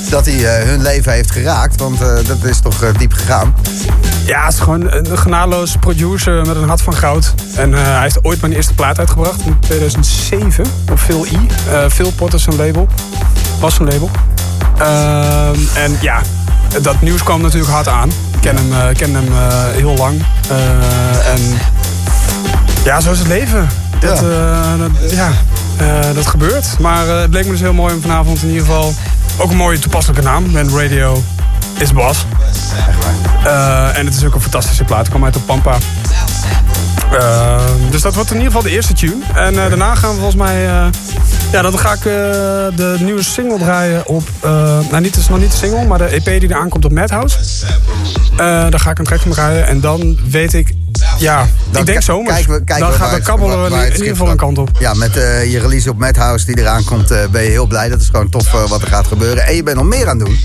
dat 0.10 0.26
hij 0.26 0.66
hun 0.66 0.82
leven 0.82 1.12
heeft 1.12 1.32
geraakt. 1.32 1.80
Want 1.80 2.00
dat 2.28 2.44
is 2.44 2.60
toch 2.60 2.92
diep 2.98 3.14
gegaan. 3.14 3.56
Ja, 4.26 4.44
het 4.44 4.54
is 4.54 4.60
gewoon 4.60 4.92
een 4.92 5.18
genadeloos 5.18 5.76
producer 5.80 6.46
met 6.46 6.56
een 6.56 6.68
hart 6.68 6.82
van 6.82 6.96
goud. 6.96 7.34
En 7.56 7.74
hij 7.74 8.02
heeft 8.02 8.24
ooit 8.24 8.42
mijn 8.42 8.54
eerste 8.54 8.74
plaat 8.74 9.00
uitgebracht 9.00 9.42
in 9.46 9.60
2007 9.60 10.66
op 10.92 11.00
Phil 11.00 11.26
E. 11.26 11.30
Eh 11.72 11.90
Phil 11.90 12.12
Potter 12.12 12.40
zijn 12.40 12.56
label. 12.56 12.88
Was 13.60 13.76
zijn 13.76 13.88
label. 13.88 14.10
Ehm, 14.78 15.60
en 15.76 15.98
ja, 16.02 16.22
dat 16.82 17.02
nieuws 17.02 17.24
kwam 17.24 17.42
natuurlijk 17.42 17.72
hard 17.72 17.88
aan. 17.88 18.10
Ik 18.10 18.42
ken 18.42 18.56
hem, 18.56 18.74
eh, 18.74 18.90
ik 18.90 18.98
ken 18.98 19.14
hem 19.14 19.28
eh, 19.28 19.64
heel 19.72 19.96
lang. 19.96 20.22
Eh, 20.50 21.34
en 21.34 21.58
ja, 22.84 23.00
zo 23.00 23.12
is 23.12 23.20
het 23.20 23.28
leven. 23.28 23.70
Dat, 24.00 24.20
ja, 24.20 24.78
dat, 24.78 25.12
ja 25.12 25.32
dat 26.14 26.28
gebeurt. 26.28 26.80
Maar 26.80 27.08
het 27.08 27.34
leek 27.34 27.46
me 27.46 27.52
dus 27.52 27.60
heel 27.60 27.74
mooi 27.74 27.94
om 27.94 28.02
vanavond 28.02 28.42
in 28.42 28.48
ieder 28.48 28.66
geval... 28.66 28.94
ook 29.38 29.50
een 29.50 29.58
mooie 29.58 29.80
toepasselijke 29.80 30.24
naam. 30.24 30.52
Ben 30.52 30.70
Radio 30.70 31.24
is 31.78 31.94
Bas. 31.94 32.26
En 33.94 34.06
het 34.06 34.16
is 34.16 34.24
ook 34.24 34.36
een 34.36 34.42
fantastische 34.42 34.84
plaat. 34.84 35.00
Het 35.00 35.10
kwam 35.10 35.24
uit 35.24 35.34
de 35.34 35.40
Pampa. 35.40 35.78
Dus 37.90 38.02
dat 38.02 38.16
wordt 38.16 38.30
in 38.30 38.36
ieder 38.36 38.52
geval 38.52 38.70
de 38.70 38.76
eerste 38.76 38.94
tune. 38.94 39.16
En 39.36 39.54
daarna 39.54 39.96
gaan 39.96 40.10
we 40.10 40.16
volgens 40.16 40.36
mij... 40.36 40.70
ja, 41.52 41.62
dan 41.62 41.80
ga 41.80 41.92
ik 41.94 41.98
eh, 42.00 42.04
de 42.76 42.98
nieuwe 43.00 43.24
single 43.24 43.58
draaien 43.58 44.08
op... 44.08 44.24
eh, 44.42 44.52
nou, 44.90 45.02
niet, 45.02 45.16
het 45.16 45.24
is 45.24 45.30
nog 45.30 45.40
niet 45.40 45.52
de 45.52 45.58
single, 45.58 45.86
maar 45.86 45.98
de 45.98 46.04
EP 46.06 46.24
die 46.26 46.44
eraan 46.50 46.70
komt 46.70 46.86
op 46.86 46.92
Madhouse. 46.92 47.38
Eh 48.32 48.38
daar 48.70 48.80
ga 48.80 48.90
ik 48.92 49.00
een 49.00 49.06
track 49.06 49.20
van 49.22 49.32
draaien. 49.32 49.68
En 49.68 49.80
dan 49.80 50.18
weet 50.30 50.54
ik... 50.54 50.74
Ja, 51.18 51.38
Dan 51.72 51.82
ik 51.82 51.86
denk 51.88 52.04
kijken 52.28 52.52
we- 52.54 52.64
kijken 52.64 52.88
dan 52.88 52.94
gaan 52.94 53.14
we 53.16 53.22
kabbelen 53.22 53.72
in 53.72 53.92
ieder 53.92 54.08
geval 54.08 54.30
een 54.30 54.38
kant 54.38 54.58
op. 54.58 54.70
Ja, 54.80 54.94
met 54.94 55.14
je 55.14 55.60
release 55.62 55.90
op 55.90 55.98
Madhouse 55.98 56.46
die 56.46 56.60
eraan 56.60 56.84
komt, 56.84 57.08
ben 57.32 57.44
je 57.44 57.50
heel 57.50 57.66
blij. 57.68 57.90
Dat 57.90 58.02
is 58.02 58.08
gewoon 58.08 58.30
tof 58.30 58.52
wat 58.52 58.82
er 58.82 58.88
gaat 58.88 59.08
gebeuren. 59.08 59.46
En 59.46 59.56
je 59.56 59.64
bent 59.64 59.78
nog 59.78 59.86
meer 59.86 60.10
aan 60.10 60.18
het 60.20 60.26
doen. 60.28 60.38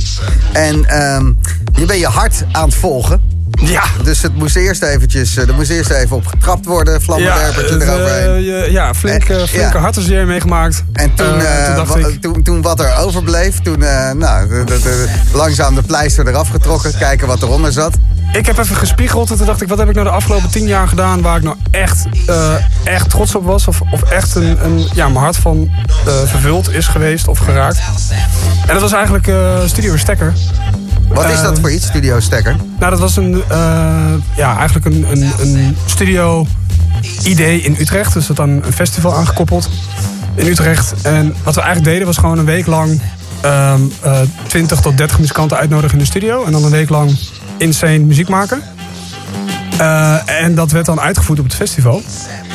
En 0.52 0.85
ehm, 0.85 1.27
je 1.72 1.85
bent 1.86 2.01
je 2.01 2.06
hart 2.06 2.44
aan 2.52 2.64
het 2.68 2.74
volgen. 2.74 3.30
Ja. 3.62 3.82
Dus 4.03 4.23
het 4.23 4.35
moest 4.37 4.57
eerst 4.57 4.82
eventjes, 4.82 5.37
eh, 5.37 5.49
er 5.49 5.55
moest 5.55 5.70
eerst 5.70 5.91
even 5.91 6.16
op 6.16 6.27
getrapt 6.27 6.66
worden. 6.66 7.03
Vlammenwerpertje 7.03 7.74
het, 7.74 7.82
eh, 7.82 7.89
eroverheen. 7.89 8.43
je- 8.43 8.69
ja, 8.70 8.95
flink, 8.95 9.23
eh, 9.28 9.37
flinke 9.47 10.05
ja. 10.07 10.24
meegemaakt. 10.24 10.85
En 10.93 11.15
toen, 11.15 11.27
Eh, 11.41 11.59
eh, 11.61 11.66
toen 11.66 11.74
dacht 11.74 12.03
wa- 12.03 12.09
ik... 12.09 12.20
toen, 12.20 12.43
toen 12.43 12.62
wat 12.62 12.81
er 12.81 12.97
overbleef, 12.97 13.59
toen 13.61 13.82
eh, 13.82 14.11
nou, 14.12 14.49
de- 14.49 14.65
de- 14.65 14.81
de- 14.82 15.09
langzaam 15.32 15.74
de 15.74 15.82
pleister 15.82 16.28
eraf 16.28 16.49
getrokken. 16.49 16.99
Kijken 16.99 17.27
wat 17.27 17.43
eronder 17.43 17.73
zat. 17.73 17.95
Ik 18.32 18.47
heb 18.47 18.59
even 18.59 18.77
gespiegeld 18.77 19.31
en 19.31 19.37
toen 19.37 19.47
dacht 19.47 19.62
ik, 19.62 19.69
wat 19.69 19.78
heb 19.78 19.89
ik 19.89 19.95
nou 19.95 20.07
de 20.07 20.12
afgelopen 20.12 20.51
tien 20.51 20.66
jaar 20.66 20.89
gedaan 20.89 21.23
waar 21.23 21.37
ik 21.37 21.43
nou 21.43 21.57
echt, 21.70 22.05
eh, 22.27 22.55
echt 22.85 23.11
trots 23.11 23.35
op 23.35 23.45
was? 23.45 23.66
Of, 23.69 23.81
of 23.91 24.03
echt 24.03 24.35
een, 24.35 24.65
een, 24.65 24.87
ja, 24.95 25.09
mijn 25.09 25.24
hart 25.24 25.37
van 25.37 25.70
eh, 26.07 26.12
vervuld 26.27 26.73
is 26.73 26.87
geweest 26.87 27.28
of 27.28 27.39
geraakt. 27.39 27.78
En 28.66 28.73
dat 28.73 28.81
was 28.81 28.93
eigenlijk 28.93 29.27
eh, 29.27 29.59
Studio 29.66 29.97
Stekker. 29.97 30.32
Wat 31.15 31.31
is 31.31 31.41
dat 31.41 31.57
Eh, 31.57 31.61
voor 31.61 31.73
iets, 31.73 31.87
Studio 31.87 32.20
Stekker? 32.20 32.57
Nou, 32.78 32.91
dat 32.91 33.01
was 33.01 33.16
een, 33.16 33.43
eh, 33.49 34.12
ja, 34.37 34.57
eigenlijk 34.57 34.87
een, 34.87 35.07
een, 35.11 35.32
een 35.41 35.77
studio 35.87 36.47
idee 37.24 37.61
in 37.61 37.77
Utrecht. 37.78 38.12
Dus 38.12 38.27
dat 38.27 38.41
aan 38.41 38.49
een 38.51 38.73
festival 38.73 39.15
aangekoppeld 39.15 39.69
in 40.35 40.47
Utrecht. 40.47 40.95
En 41.03 41.35
wat 41.43 41.55
we 41.55 41.61
eigenlijk 41.61 41.91
deden 41.93 42.07
was 42.07 42.16
gewoon 42.16 42.39
een 42.39 42.45
week 42.45 42.66
lang 42.66 43.01
ehm, 43.41 43.81
eh, 44.01 44.20
20 44.47 44.81
tot 44.81 44.97
30 44.97 45.19
muzikanten 45.19 45.57
uitnodigen 45.57 45.93
in 45.93 45.99
de 45.99 46.11
studio. 46.11 46.45
En 46.45 46.53
dan 46.53 46.65
een 46.65 46.70
week 46.70 46.89
lang 46.89 47.19
insane 47.59 47.99
muziek 47.99 48.28
maken. 48.28 48.62
Eh, 49.78 50.43
en 50.43 50.55
dat 50.55 50.70
werd 50.70 50.87
dan 50.87 51.01
uitgevoerd 51.01 51.39
op 51.39 51.45
het 51.45 51.55
festival. 51.55 52.03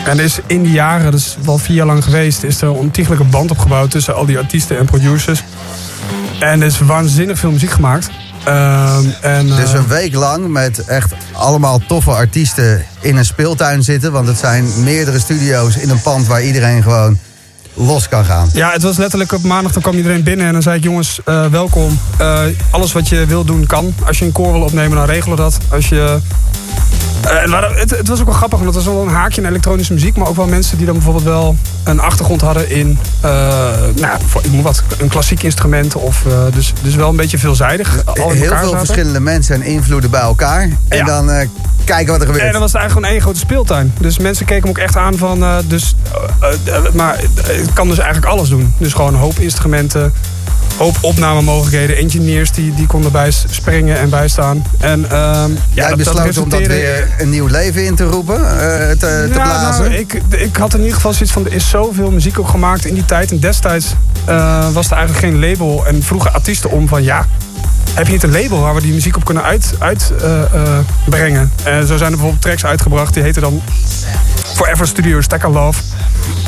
En 0.05 0.17
er 0.17 0.23
is 0.23 0.39
in 0.47 0.63
die 0.63 0.71
jaren, 0.71 1.11
dat 1.11 1.19
is 1.19 1.37
wel 1.41 1.57
vier 1.57 1.75
jaar 1.75 1.85
lang 1.85 2.03
geweest, 2.03 2.43
is 2.43 2.61
er 2.61 2.67
een 2.67 2.73
ontiegelijke 2.73 3.23
band 3.23 3.51
opgebouwd 3.51 3.91
tussen 3.91 4.15
al 4.15 4.25
die 4.25 4.37
artiesten 4.37 4.77
en 4.77 4.85
producers. 4.85 5.43
En 6.39 6.61
er 6.61 6.67
is 6.67 6.79
waanzinnig 6.79 7.39
veel 7.39 7.51
muziek 7.51 7.71
gemaakt. 7.71 8.09
Ehm, 8.45 9.05
en, 9.21 9.47
Dus 9.47 9.73
een 9.73 9.87
week 9.87 10.13
lang 10.13 10.47
met 10.47 10.85
echt 10.85 11.13
allemaal 11.31 11.79
toffe 11.87 12.11
artiesten 12.11 12.85
in 12.99 13.17
een 13.17 13.25
speeltuin 13.25 13.83
zitten. 13.83 14.11
Want 14.11 14.27
het 14.27 14.37
zijn 14.37 14.83
meerdere 14.83 15.19
studio's 15.19 15.75
in 15.75 15.89
een 15.89 16.01
pand 16.01 16.27
waar 16.27 16.43
iedereen 16.43 16.83
gewoon 16.83 17.17
los 17.73 18.09
kan 18.09 18.25
gaan. 18.25 18.49
Ja, 18.53 18.71
het 18.71 18.81
was 18.81 18.97
letterlijk 18.97 19.31
op 19.31 19.43
maandag, 19.43 19.71
dan 19.71 19.81
kwam 19.81 19.95
iedereen 19.95 20.23
binnen 20.23 20.45
en 20.47 20.53
dan 20.53 20.61
zei 20.61 20.77
ik... 20.77 20.83
jongens, 20.83 21.19
eh, 21.25 21.45
welkom. 21.45 21.99
Eh, 22.17 22.43
alles 22.69 22.91
wat 22.91 23.09
je 23.09 23.25
wil 23.25 23.45
doen 23.45 23.65
kan. 23.65 23.93
Als 24.05 24.19
je 24.19 24.25
een 24.25 24.31
koor 24.31 24.51
wil 24.51 24.61
opnemen, 24.61 24.97
dan 24.97 25.05
regelen 25.05 25.35
we 25.35 25.41
dat. 25.41 25.57
Als 25.69 25.89
je... 25.89 26.19
Eh, 27.25 27.41
en 27.43 27.49
waar- 27.49 27.75
het, 27.77 27.89
het 27.89 28.07
was 28.07 28.19
ook 28.19 28.25
wel 28.25 28.35
grappig, 28.35 28.59
want 28.59 28.75
het 28.75 28.83
was 28.85 28.93
wel 28.93 29.03
een 29.03 29.13
haakje 29.13 29.41
in 29.41 29.47
elektronische 29.47 29.93
muziek... 29.93 30.15
maar 30.17 30.27
ook 30.27 30.35
wel 30.35 30.47
mensen 30.47 30.77
die 30.77 30.85
dan 30.85 30.95
bijvoorbeeld 30.95 31.23
wel 31.25 31.55
een 31.83 31.99
achtergrond 31.99 32.41
hadden 32.41 32.69
in... 32.69 32.99
eh, 33.21 33.29
nou, 33.95 34.17
voor, 34.25 34.41
ik 34.43 34.51
moet 34.51 34.63
wat, 34.63 34.83
een 34.99 35.07
klassiek 35.07 35.43
instrument. 35.43 35.95
Of, 35.95 36.25
eh, 36.25 36.31
dus, 36.53 36.73
dus 36.81 36.95
wel 36.95 37.09
een 37.09 37.15
beetje 37.15 37.37
veelzijdig. 37.37 38.03
Heel 38.13 38.29
veel 38.29 38.47
zaten. 38.49 38.77
verschillende 38.77 39.19
mensen 39.19 39.55
en 39.55 39.61
invloeden 39.63 40.09
bij 40.09 40.21
elkaar. 40.21 40.61
En 40.87 40.97
Ja. 40.97 41.05
dan 41.05 41.31
eh, 41.31 41.47
kijken 41.83 42.11
wat 42.11 42.19
er 42.21 42.25
gebeurt. 42.25 42.45
En 42.45 42.51
dan 42.51 42.61
was 42.61 42.71
het 42.71 42.79
eigenlijk 42.81 42.91
gewoon 42.91 43.09
één 43.09 43.21
grote 43.21 43.39
speeltuin. 43.39 43.93
Dus 43.99 44.17
mensen 44.19 44.45
keken 44.45 44.63
me 44.63 44.69
ook 44.69 44.77
echt 44.77 44.97
aan 44.97 45.17
van... 45.17 45.43
eh, 45.43 45.55
dus, 45.67 45.95
eh, 46.65 46.75
eh, 46.75 46.83
maar 46.93 47.17
het 47.43 47.73
kan 47.73 47.87
dus 47.87 47.97
eigenlijk 47.97 48.31
alles 48.31 48.49
doen. 48.49 48.73
Dus 48.77 48.93
gewoon 48.93 49.13
een 49.13 49.19
hoop 49.19 49.39
instrumenten, 49.39 50.13
hoop 50.77 50.97
opnamemogelijkheden. 51.01 51.97
Engineers 51.97 52.51
die, 52.51 52.73
die 52.73 52.87
konden 52.87 53.11
bij 53.11 53.31
springen 53.49 53.97
en 53.99 54.09
bijstaan. 54.09 54.63
En, 54.79 55.09
ehm, 55.11 55.49
ja, 55.51 55.57
Jij 55.73 55.87
dat- 55.87 55.97
besloot 55.97 56.25
dat 56.25 56.37
om 56.43 56.49
dat 56.49 56.67
weer 56.67 57.13
een 57.17 57.29
nieuw 57.29 57.47
leven 57.47 57.85
in 57.85 57.95
te 57.95 58.03
roepen, 58.03 58.35
eh, 58.37 58.89
te, 58.89 58.97
te 58.97 59.29
Ja, 59.33 59.43
blazen. 59.43 59.83
nou, 59.83 59.95
ik, 59.95 60.21
ik 60.29 60.55
had 60.55 60.73
in 60.73 60.79
ieder 60.79 60.95
geval 60.95 61.13
zoiets 61.13 61.31
van... 61.31 61.45
er 61.45 61.53
is 61.53 61.69
zoveel 61.69 62.11
muziek 62.11 62.39
ook 62.39 62.49
gemaakt 62.49 62.85
in 62.85 62.93
die 62.93 63.05
tijd. 63.05 63.31
En 63.31 63.39
destijds 63.39 63.93
eh, 64.25 64.67
was 64.73 64.85
er 64.91 64.97
eigenlijk 64.97 65.25
geen 65.25 65.39
label. 65.49 65.85
En 65.87 66.03
vroegen 66.03 66.33
artiesten 66.33 66.71
om 66.71 66.87
van... 66.87 67.03
ja, 67.03 67.25
heb 67.93 68.05
je 68.05 68.11
niet 68.11 68.23
een 68.23 68.31
label 68.31 68.59
waar 68.59 68.75
we 68.75 68.81
die 68.81 68.93
muziek 68.93 69.15
op 69.15 69.25
kunnen 69.25 69.43
uitbrengen? 69.43 69.85
Uit, 69.85 70.13
brengen? 71.09 71.51
En 71.63 71.87
zo 71.87 71.97
zijn 71.97 72.01
er 72.01 72.17
bijvoorbeeld 72.17 72.41
tracks 72.41 72.65
uitgebracht. 72.65 73.13
Die 73.13 73.23
heten 73.23 73.41
dan 73.41 73.61
Forever 74.55 74.87
Studio 74.87 75.21
Stacker 75.21 75.49
Love. 75.49 75.81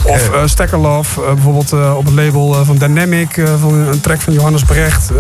Of 0.03 0.31
Stacker 0.45 0.77
Love. 0.77 1.22
bijvoorbeeld 1.22 1.73
op 1.95 2.06
het 2.06 2.14
label 2.14 2.65
van 2.65 2.77
Dynamic. 2.77 3.41
van 3.60 3.73
een 3.73 4.02
track 4.02 4.22
van 4.22 4.34
Johannes 4.34 4.64
Brecht. 4.64 5.11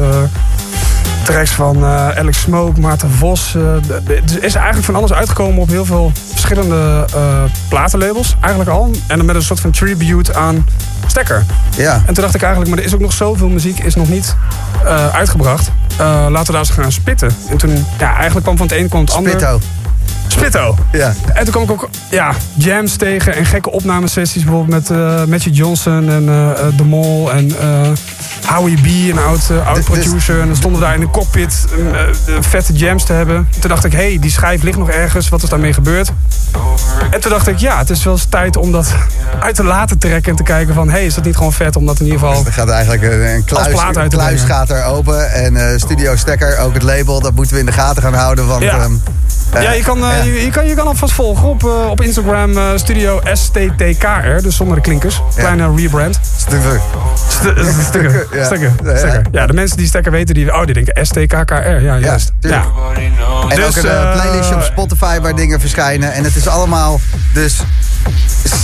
tracks 1.23 1.51
van 1.51 1.85
Alex 1.85 2.39
Smoke, 2.39 2.79
Maarten 2.79 3.11
Vos. 3.11 3.55
er 3.55 4.43
is 4.43 4.55
eigenlijk 4.55 4.85
van 4.85 4.95
alles 4.95 5.13
uitgekomen 5.13 5.61
op 5.61 5.69
heel 5.69 5.85
veel 5.85 6.11
verschillende 6.31 7.05
platenlabels. 7.69 8.35
Eigenlijk 8.39 8.69
al. 8.69 8.91
En 9.07 9.17
dan 9.17 9.25
met 9.25 9.35
een 9.35 9.41
soort 9.41 9.59
van 9.59 9.71
tribute 9.71 10.35
aan 10.35 10.65
Stekker. 11.07 11.45
Ja. 11.77 11.93
En 11.93 12.13
toen 12.13 12.23
dacht 12.23 12.35
ik 12.35 12.41
eigenlijk, 12.41 12.69
maar 12.69 12.79
er 12.79 12.85
is 12.85 12.93
ook 12.93 12.99
nog 12.99 13.13
zoveel 13.13 13.49
muziek 13.49 13.79
is 13.79 13.95
nog 13.95 14.09
niet 14.09 14.35
uitgebracht. 15.11 15.71
Eh, 15.97 16.25
laten 16.29 16.45
we 16.45 16.51
daar 16.51 16.59
eens 16.59 16.69
gaan 16.69 16.91
spitten. 16.91 17.31
Ja, 17.99 18.15
eigenlijk 18.15 18.43
kwam 18.43 18.57
van 18.57 18.67
het 18.67 18.75
een 18.75 18.89
kwam 18.89 19.01
het 19.01 19.13
ander. 19.13 19.31
Spitto. 19.31 19.59
Spitto. 20.27 20.75
Ja. 20.91 21.13
En 21.33 21.43
toen 21.43 21.53
kwam 21.53 21.63
ik 21.63 21.71
ook 21.71 21.89
ja, 22.09 22.31
jams 22.53 22.95
tegen 22.95 23.35
en 23.35 23.45
gekke 23.45 23.71
opnamesessies. 23.71 24.43
Bijvoorbeeld 24.43 24.89
met 24.89 24.97
eh 24.97 25.23
Matthew 25.25 25.55
Johnson 25.55 26.09
en 26.09 26.29
eh, 26.29 26.67
The 26.77 26.83
Mol 26.83 27.31
en 27.31 27.51
eh, 27.59 27.89
Howie 28.45 28.81
B, 28.81 28.85
een 28.85 29.19
oud, 29.19 29.49
eh, 29.49 29.67
oud 29.67 29.75
Dus- 29.75 29.85
producer. 29.85 30.39
En 30.41 30.47
dan 30.47 30.55
stonden 30.55 30.79
we 30.79 30.85
daar 30.85 30.95
in 30.95 30.99
de 31.01 31.09
cockpit 31.09 31.65
vette 32.39 32.73
jams 32.73 33.03
te 33.03 33.13
hebben. 33.13 33.47
Toen 33.59 33.69
dacht 33.69 33.85
ik, 33.85 33.91
hé, 33.91 34.07
hey, 34.07 34.19
die 34.19 34.31
schijf 34.31 34.63
ligt 34.63 34.77
nog 34.77 34.89
ergens. 34.89 35.29
Wat 35.29 35.43
is 35.43 35.49
daarmee 35.49 35.73
gebeurd? 35.73 36.11
En 37.11 37.21
toen 37.21 37.31
dacht 37.31 37.47
ik, 37.47 37.57
ja, 37.57 37.77
het 37.77 37.89
is 37.89 38.03
wel 38.03 38.13
eens 38.13 38.25
tijd 38.29 38.57
om 38.57 38.71
dat 38.71 38.93
uit 39.39 39.55
te 39.55 39.63
laten 39.63 39.97
trekken. 39.97 40.31
En 40.31 40.37
te 40.37 40.43
kijken 40.43 40.73
van, 40.73 40.87
hé, 40.87 40.93
hey, 40.93 41.05
is 41.05 41.13
dat 41.13 41.23
niet 41.23 41.35
gewoon 41.37 41.53
vet 41.53 41.75
om 41.75 41.85
dat 41.85 41.99
in 41.99 42.05
ieder 42.05 42.19
geval... 42.19 42.45
Er 42.45 42.53
gaat 42.53 42.69
eigenlijk 42.69 43.03
een, 43.03 43.25
een 43.35 43.43
kluis, 43.43 43.77
uit 43.77 43.95
een 43.95 44.09
kluis 44.09 44.41
gaat 44.41 44.69
er 44.69 44.83
open. 44.83 45.31
En 45.31 45.79
Studio 45.79 46.15
Stekker, 46.15 46.57
ook 46.57 46.73
het 46.73 46.83
label, 46.83 47.19
dat 47.21 47.33
moeten 47.35 47.53
we 47.53 47.59
in 47.59 47.65
de 47.65 47.71
gaten 47.71 48.01
gaan 48.03 48.13
houden. 48.13 48.47
Want, 48.47 48.63
Ja. 48.63 48.79
ehm, 48.79 48.83
eh, 48.83 48.89
ja, 49.53 49.71
je 49.71 49.83
kan, 49.83 49.97
eh, 49.97 50.17
ja. 50.17 50.23
Je, 50.23 50.43
je 50.43 50.49
kan, 50.49 50.67
je 50.67 50.75
kan 50.75 50.87
alvast 50.87 51.13
volgen 51.13 51.47
op, 51.47 51.63
eh, 51.63 51.89
op 51.89 52.01
Instagram 52.01 52.57
eh, 52.57 52.63
Studio 52.75 53.21
STTKR, 53.33 54.41
dus 54.41 54.55
zonder 54.55 54.75
de 54.75 54.81
klinkers. 54.81 55.21
Kleine 55.35 55.75
rebrand. 55.75 56.19
Stukken. 56.37 56.81
St- 57.29 57.83
Stukken. 57.87 58.25
Ja. 58.33 58.45
Stukken. 58.45 58.75
Ja. 58.83 59.21
Ja, 59.31 59.47
de 59.47 59.53
mensen 59.53 59.77
die 59.77 59.87
stekker 59.87 60.11
weten, 60.11 60.35
die, 60.35 60.53
oh, 60.53 60.65
die 60.65 60.73
denken 60.73 61.05
STKKR. 61.05 61.81
Ja, 61.81 61.97
juist. 61.97 62.31
tuurlijk. 62.39 62.63
En 63.49 63.55
Dus, 63.55 63.65
ook 63.65 63.75
een 63.75 63.89
eh, 63.89 64.01
eh, 64.01 64.11
playlistje 64.13 64.55
op 64.55 64.61
Spotify 64.61 65.19
waar 65.19 65.35
dingen 65.35 65.59
verschijnen. 65.59 66.13
En 66.13 66.23
het 66.23 66.35
is 66.35 66.47
allemaal 66.47 66.99
dus 67.33 67.59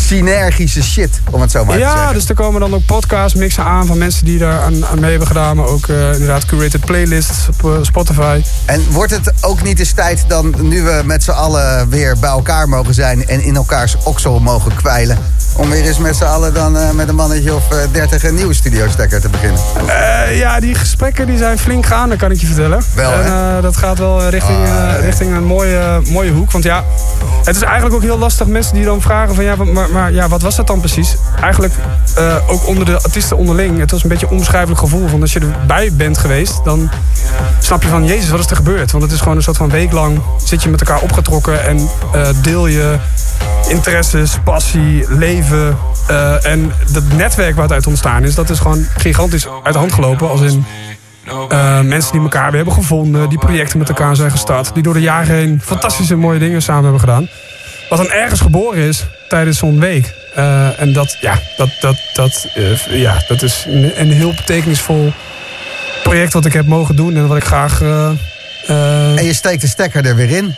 synergische 0.07 0.83
shit, 0.83 1.21
om 1.31 1.41
het 1.41 1.51
zo 1.51 1.65
maar 1.65 1.75
te 1.75 1.81
Ja, 1.81 1.91
zeggen. 1.95 2.13
dus 2.13 2.29
er 2.29 2.35
komen 2.35 2.59
dan 2.61 2.73
ook 2.73 2.85
podcast 2.85 3.35
mixen 3.35 3.63
aan 3.63 3.85
van 3.85 3.97
mensen 3.97 4.25
die 4.25 4.37
daar 4.39 4.61
aan, 4.61 4.85
aan 4.85 4.99
mee 4.99 5.09
hebben 5.09 5.27
gedaan. 5.27 5.55
Maar 5.55 5.65
ook 5.65 5.87
eh, 5.87 6.11
inderdaad 6.13 6.45
curated 6.45 6.85
playlists 6.85 7.47
op 7.47 7.71
eh, 7.71 7.77
Spotify. 7.81 8.41
En 8.65 8.85
wordt 8.91 9.11
het 9.11 9.33
ook 9.41 9.63
niet 9.63 9.79
eens 9.79 9.91
tijd 9.91 10.25
dan, 10.27 10.55
nu 10.73 10.83
we 10.83 11.01
met 11.05 11.23
z'n 11.23 11.31
allen 11.31 11.89
weer 11.89 12.15
bij 12.19 12.29
elkaar 12.29 12.69
mogen 12.69 12.93
zijn... 12.93 13.27
en 13.27 13.43
in 13.43 13.55
elkaars 13.55 13.97
oksel 14.03 14.39
mogen 14.39 14.75
kwijlen... 14.75 15.17
om 15.55 15.69
weer 15.69 15.85
eens 15.85 15.97
met 15.97 16.15
z'n 16.15 16.23
allen 16.23 16.53
dan 16.53 16.77
eh, 16.77 16.91
met 16.91 17.07
een 17.07 17.15
mannetje 17.15 17.55
of 17.55 17.71
eh, 17.71 17.77
30 17.91 18.23
een 18.23 18.35
nieuwe 18.35 18.53
studiostekker 18.53 19.21
te 19.21 19.29
beginnen? 19.29 19.61
Eh, 19.87 20.37
ja, 20.37 20.59
die 20.59 20.75
gesprekken 20.75 21.27
die 21.27 21.37
zijn 21.37 21.57
flink 21.57 21.85
gaande, 21.85 22.15
kan 22.15 22.31
ik 22.31 22.39
je 22.39 22.45
vertellen. 22.45 22.83
Wel, 22.95 23.11
en, 23.11 23.61
dat 23.61 23.77
gaat 23.77 23.97
wel 23.97 24.29
richting, 24.29 24.57
Ah, 24.67 24.99
richting 24.99 25.35
een 25.35 25.45
mooie, 25.45 26.01
mooie 26.09 26.31
hoek. 26.31 26.51
Want 26.51 26.63
ja, 26.63 26.83
het 27.43 27.55
is 27.55 27.61
eigenlijk 27.61 27.95
ook 27.95 28.01
heel 28.01 28.17
lastig. 28.17 28.47
Mensen 28.47 28.75
die 28.75 28.85
dan 28.85 29.01
vragen 29.01 29.35
van 29.35 29.43
ja, 29.43 29.55
maar, 29.55 29.89
maar 29.89 30.13
ja, 30.13 30.27
wat 30.27 30.41
was 30.41 30.55
dat 30.55 30.67
dan 30.67 30.79
precies? 30.79 31.15
Eigenlijk 31.41 31.73
ook 32.47 32.67
onder 32.67 32.85
de 32.85 33.01
artiesten 33.01 33.37
onderling. 33.37 33.79
Het 33.79 33.91
was 33.91 34.03
een 34.03 34.09
beetje 34.09 34.25
een 34.25 34.31
onbeschrijfelijk 34.31 34.79
gevoel. 34.79 35.07
Van 35.07 35.21
als 35.21 35.33
je 35.33 35.39
erbij 35.39 35.89
bent 35.93 36.17
geweest, 36.17 36.63
dan 36.63 36.89
snap 37.59 37.83
je 37.83 37.89
van 37.89 38.05
Jezus, 38.05 38.29
wat 38.29 38.39
is 38.39 38.49
er 38.49 38.55
gebeurd? 38.55 38.91
Want 38.91 39.03
het 39.03 39.11
is 39.11 39.19
gewoon 39.19 39.35
een 39.35 39.43
soort 39.43 39.57
van 39.57 39.69
week 39.69 39.91
lang 39.91 40.21
zit 40.43 40.62
je 40.62 40.62
met 40.71 40.81
elkaar 40.81 41.01
opgetrokken 41.01 41.63
en 41.63 41.89
eh, 42.13 42.27
deel 42.41 42.67
je 42.67 42.97
interesses, 43.69 44.37
passie, 44.43 45.05
leven. 45.09 45.77
eh, 46.07 46.45
en 46.45 46.71
dat 46.91 47.03
netwerk 47.15 47.57
het 47.57 47.71
uit 47.71 47.87
ontstaan 47.87 48.23
is, 48.23 48.35
dat 48.35 48.49
is 48.49 48.59
gewoon 48.59 48.85
gigantisch 48.97 49.47
uit 49.63 49.73
de 49.73 49.79
hand 49.79 49.93
gelopen. 49.93 50.29
Als 50.29 50.41
in 50.41 50.65
eh, 51.49 51.81
mensen 51.81 52.11
die 52.11 52.21
elkaar 52.21 52.45
weer 52.45 52.55
hebben 52.55 52.73
gevonden, 52.73 53.29
die 53.29 53.37
projecten 53.37 53.77
met 53.79 53.89
elkaar 53.89 54.15
zijn 54.15 54.31
gestart, 54.31 54.73
die 54.73 54.83
door 54.83 54.93
de 54.93 55.01
jaren 55.01 55.35
heen 55.35 55.61
fantastische 55.63 56.15
mooie 56.15 56.39
dingen 56.39 56.61
samen 56.61 56.83
hebben 56.83 56.99
gedaan. 56.99 57.29
Wat 57.89 57.97
dan 57.97 58.11
ergens 58.11 58.41
geboren 58.41 58.79
is 58.79 59.05
tijdens 59.27 59.57
zo'n 59.57 59.79
week. 59.79 60.13
En 60.77 60.93
dat, 60.93 61.17
ja, 61.21 61.39
dat, 61.57 61.69
dat, 61.79 61.95
dat, 62.13 62.47
ja, 62.89 63.23
dat 63.27 63.41
is 63.41 63.65
een, 63.67 63.91
een 63.95 64.11
heel 64.11 64.33
betekenisvol 64.35 65.13
project 66.03 66.33
wat 66.33 66.45
ik 66.45 66.53
heb 66.53 66.65
mogen 66.65 66.95
doen 66.95 67.15
en 67.15 67.27
wat 67.27 67.37
ik 67.37 67.43
graag. 67.43 67.81
Eh, 68.67 69.17
En 69.17 69.25
je 69.25 69.33
steekt 69.33 69.61
de 69.61 69.67
stekker 69.67 70.05
er 70.05 70.15
weer 70.15 70.29
in. 70.29 70.55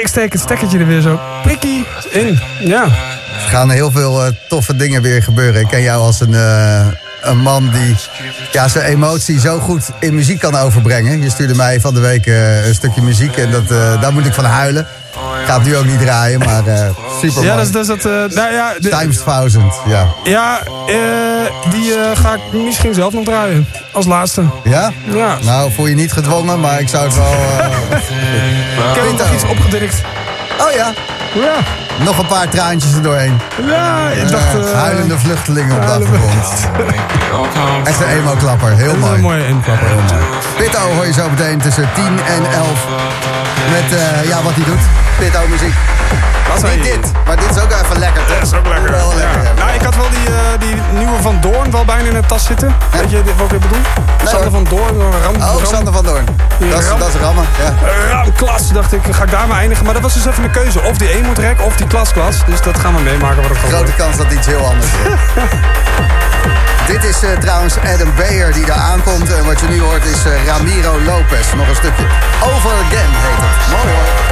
ik 0.00 0.06
steek 0.06 0.32
het 0.32 0.40
stekkertje 0.40 0.78
er 0.78 0.86
weer 0.86 1.00
zo 1.00 1.20
prikkie 1.42 1.86
in. 2.10 2.40
Ja. 2.60 2.84
Er 2.84 3.52
gaan 3.52 3.70
heel 3.70 3.90
veel 3.90 4.24
eh, 4.24 4.32
toffe 4.48 4.76
dingen 4.76 5.02
weer 5.02 5.22
gebeuren. 5.22 5.60
Ik 5.60 5.68
ken 5.68 5.82
jou 5.82 6.02
als 6.02 6.20
een, 6.20 6.34
eh, 6.34 6.86
een 7.20 7.38
man 7.38 7.70
die 7.70 7.96
ja, 8.52 8.68
zijn 8.68 8.84
emotie 8.84 9.40
zo 9.40 9.58
goed 9.58 9.90
in 10.00 10.14
muziek 10.14 10.38
kan 10.38 10.56
overbrengen. 10.56 11.22
Je 11.22 11.30
stuurde 11.30 11.54
mij 11.54 11.80
van 11.80 11.94
de 11.94 12.00
week 12.00 12.26
een 12.26 12.74
stukje 12.74 13.02
muziek 13.02 13.36
en 13.36 13.50
dat, 13.50 13.68
daar 13.68 14.12
moet 14.12 14.26
ik 14.26 14.32
van 14.32 14.44
huilen. 14.44 14.86
Gaat 15.46 15.64
nu 15.64 15.76
ook 15.76 15.84
niet 15.84 16.00
draaien, 16.00 16.38
maar 16.38 16.66
eh 16.66 16.88
super 17.20 17.44
Ja, 17.44 17.56
dat 17.56 17.64
is 17.64 17.70
dat. 17.86 17.98
is 17.98 18.04
eh, 18.04 18.10
nou 18.36 18.52
ja, 18.52 18.72
de- 18.78 18.88
Times 18.88 19.22
thousand, 19.24 19.72
ja. 19.86 20.06
ja 20.24 20.60
eh, 20.86 21.70
die 21.70 21.94
eh, 21.94 22.10
ga 22.20 22.34
ik 22.34 22.52
misschien 22.52 22.94
zelf 22.94 23.12
nog 23.12 23.24
draaien. 23.24 23.68
Als 23.92 24.06
laatste. 24.06 24.44
Ja? 24.64 24.92
Ja. 25.14 25.38
Nou, 25.42 25.72
voel 25.72 25.86
je 25.86 25.94
niet 25.94 26.12
gedwongen, 26.12 26.60
maar 26.60 26.80
ik 26.80 26.88
zou 26.88 27.04
het 27.04 27.14
wel... 27.14 27.24
eh, 27.32 27.98
Ik 28.90 29.02
heb 29.02 29.18
nog 29.18 29.32
iets 29.34 29.44
opgedikt. 29.44 30.00
Oh 30.60 30.72
ja? 30.74 30.92
Ja. 31.40 32.04
Nog 32.04 32.18
een 32.18 32.26
paar 32.26 32.48
traantjes 32.48 32.94
er 32.94 33.02
doorheen. 33.02 33.40
Ja, 33.66 34.08
ik 34.10 34.28
dacht... 34.30 34.54
Eh, 34.54 34.70
eh, 34.72 34.78
huilende 34.78 35.18
vluchtelingen 35.18 35.76
op 35.76 35.82
de 35.86 35.92
achtergrond. 35.92 36.32
Echt 37.84 38.00
een 38.00 38.08
emo-klapper, 38.08 38.76
heel 38.76 38.96
mooi. 38.96 39.14
een 39.14 39.20
mooie. 39.20 39.42
Heel 39.42 39.54
mooi. 39.54 40.24
Pitto 40.56 40.78
hoor 40.94 41.06
je 41.06 41.12
zo 41.12 41.28
meteen 41.30 41.58
tussen 41.58 41.88
10 41.94 42.04
en 42.04 42.52
11. 42.52 42.68
Met 43.70 43.98
eh, 43.98 44.28
ja, 44.28 44.42
wat 44.42 44.52
hij 44.54 44.64
doet. 44.64 44.80
Pitto 45.18 45.40
muziek. 45.48 45.74
Wat 46.52 46.70
Niet 46.74 46.82
dit, 46.82 47.12
maar 47.26 47.36
dit 47.36 47.50
is 47.56 47.62
ook 47.62 47.70
even 47.82 47.98
lekker. 47.98 48.22
toch? 48.26 48.38
Dat 48.38 48.46
is 48.52 48.54
ook 48.58 48.66
lekker. 48.66 48.90
Wel 48.90 49.12
lekker. 49.16 49.42
Ja. 49.42 49.52
Nou, 49.64 49.70
ik 49.74 49.82
had 49.82 49.96
wel 49.96 50.08
die, 50.10 50.26
eh, 50.26 50.58
die 50.58 50.74
nieuwe 50.98 51.20
Van 51.22 51.38
Doorn 51.40 51.70
wel 51.70 51.84
bijna 51.84 52.08
in 52.08 52.14
de 52.14 52.26
tas 52.26 52.44
zitten. 52.44 52.74
Weet 52.90 53.10
je 53.10 53.22
wat 53.36 53.52
ik 53.52 53.60
bedoel? 53.60 53.78
Sander 54.24 54.50
van 54.50 54.66
Doorn, 54.70 55.00
een 55.00 55.20
ram. 55.22 55.34
Oh, 55.34 55.40
ram- 55.62 55.64
Sander 55.74 55.92
van 55.92 56.04
Doorn. 56.04 56.24
Dat 56.70 56.80
is, 56.82 56.88
ram- 56.88 56.98
dat 56.98 57.08
is 57.08 57.14
rammen, 57.20 57.44
ja. 57.58 57.74
Ramklas, 58.12 58.68
dacht 58.72 58.92
ik, 58.92 59.00
ga 59.10 59.22
ik 59.22 59.30
daar 59.30 59.46
maar 59.48 59.58
eindigen. 59.58 59.84
Maar 59.84 59.94
dat 59.94 60.02
was 60.02 60.14
dus 60.14 60.26
even 60.26 60.44
een 60.44 60.50
keuze. 60.50 60.82
Of 60.82 60.96
die 60.96 61.08
of 61.64 61.76
die 61.76 61.86
klasklas. 61.86 62.44
Dus 62.46 62.60
dat 62.60 62.78
gaan 62.78 62.94
we 62.94 63.00
meemaken 63.00 63.42
wat 63.42 63.50
het 63.50 63.58
Grote 63.58 63.74
worden. 63.74 63.96
kans 63.96 64.16
dat 64.16 64.32
iets 64.32 64.46
heel 64.46 64.66
anders 64.66 64.86
wordt. 65.02 65.22
Dit 66.92 67.04
is 67.04 67.22
eh, 67.22 67.30
trouwens 67.38 67.76
Adam 67.78 68.14
Beyer 68.16 68.52
die 68.52 68.64
daar 68.66 68.76
aankomt. 68.76 69.32
En 69.32 69.44
wat 69.44 69.60
je 69.60 69.66
nu 69.66 69.80
hoort 69.80 70.04
is 70.04 70.24
eh, 70.24 70.46
Ramiro 70.46 71.00
Lopez. 71.00 71.52
Nog 71.56 71.68
een 71.68 71.74
stukje. 71.74 72.04
Over 72.42 72.70
Again 72.70 73.10
heet 73.10 73.36
het. 73.38 73.70
Mooi 73.70 73.94
hoor. 73.94 74.26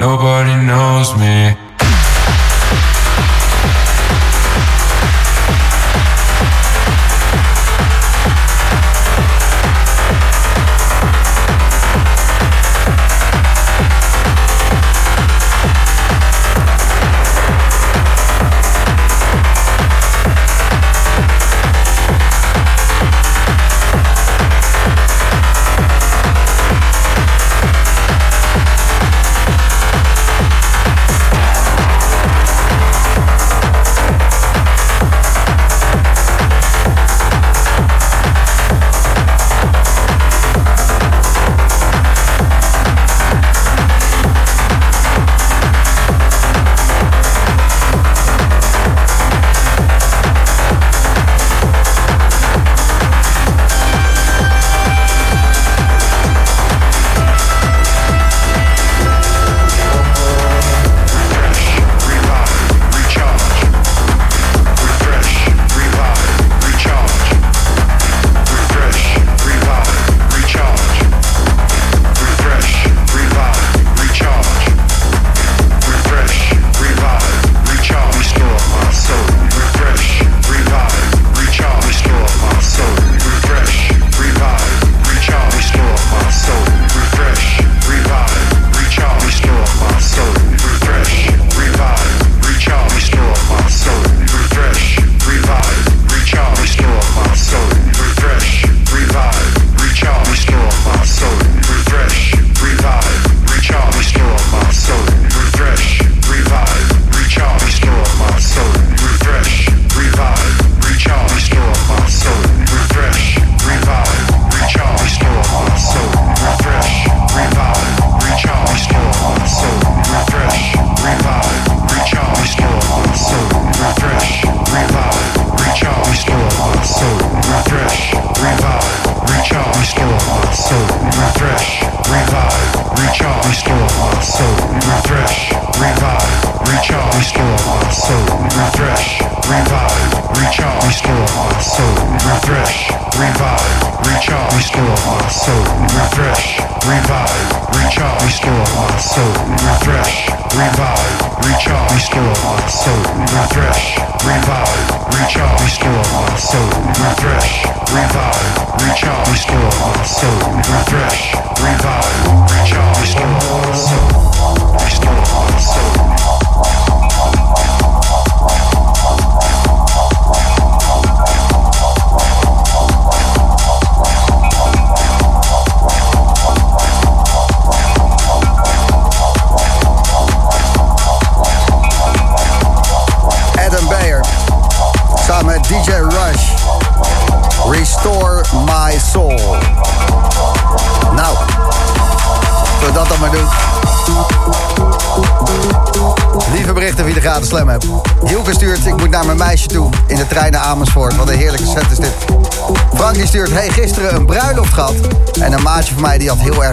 Nobody 0.00 0.54
knows 0.64 1.16
me. 1.16 1.67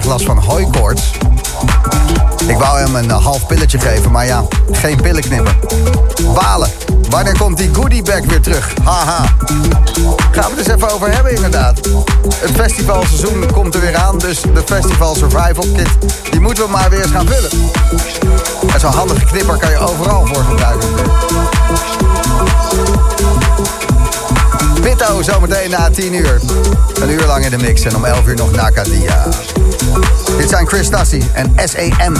Last 0.05 0.25
van 0.25 0.37
hooikoorts. 0.37 1.11
Ik 2.47 2.57
wou 2.57 2.79
hem 2.79 2.95
een 2.95 3.09
eh, 3.09 3.23
half 3.23 3.47
pilletje 3.47 3.79
geven, 3.79 4.11
maar 4.11 4.25
ja, 4.25 4.43
geen 4.71 5.01
pillen 5.01 5.21
knippen. 5.21 5.55
Balen. 6.33 6.69
Wanneer 7.09 7.37
komt 7.37 7.57
die 7.57 7.73
goodiebag 7.73 8.25
weer 8.25 8.41
terug? 8.41 8.73
Haha. 8.83 9.23
Gaan 10.31 10.51
we 10.51 10.57
het 10.57 10.57
eens 10.57 10.67
even 10.67 10.91
over 10.91 11.13
hebben 11.13 11.35
inderdaad. 11.35 11.79
Het 12.35 12.51
festivalseizoen 12.55 13.51
komt 13.51 13.75
er 13.75 13.81
weer 13.81 13.95
aan, 13.95 14.17
dus 14.17 14.41
de 14.41 14.61
Festival 14.65 15.15
Survival 15.15 15.65
Kit... 15.75 15.89
die 16.31 16.39
moeten 16.39 16.63
we 16.63 16.69
maar 16.69 16.89
weer 16.89 17.01
eens 17.01 17.11
gaan 17.11 17.27
vullen. 17.27 17.71
En 18.73 18.79
zo'n 18.79 18.91
handige 18.91 19.25
knipper 19.25 19.57
kan 19.57 19.69
je 19.69 19.77
overal 19.77 20.25
voor 20.25 20.43
gebruiken. 20.43 20.89
Pitto 24.81 25.21
zometeen 25.21 25.69
na 25.69 25.89
10 25.89 26.13
uur. 26.13 26.41
Een 27.01 27.09
uur 27.09 27.25
lang 27.25 27.43
in 27.45 27.51
de 27.51 27.57
mix 27.57 27.83
en 27.83 27.95
om 27.95 28.05
11 28.05 28.27
uur 28.27 28.35
nog 28.35 28.51
Nakadia. 28.51 29.25
Dit 30.37 30.49
zijn 30.49 30.67
Chris 30.67 30.89
Tassi 30.89 31.21
en 31.33 31.53
SAM. 31.65 32.13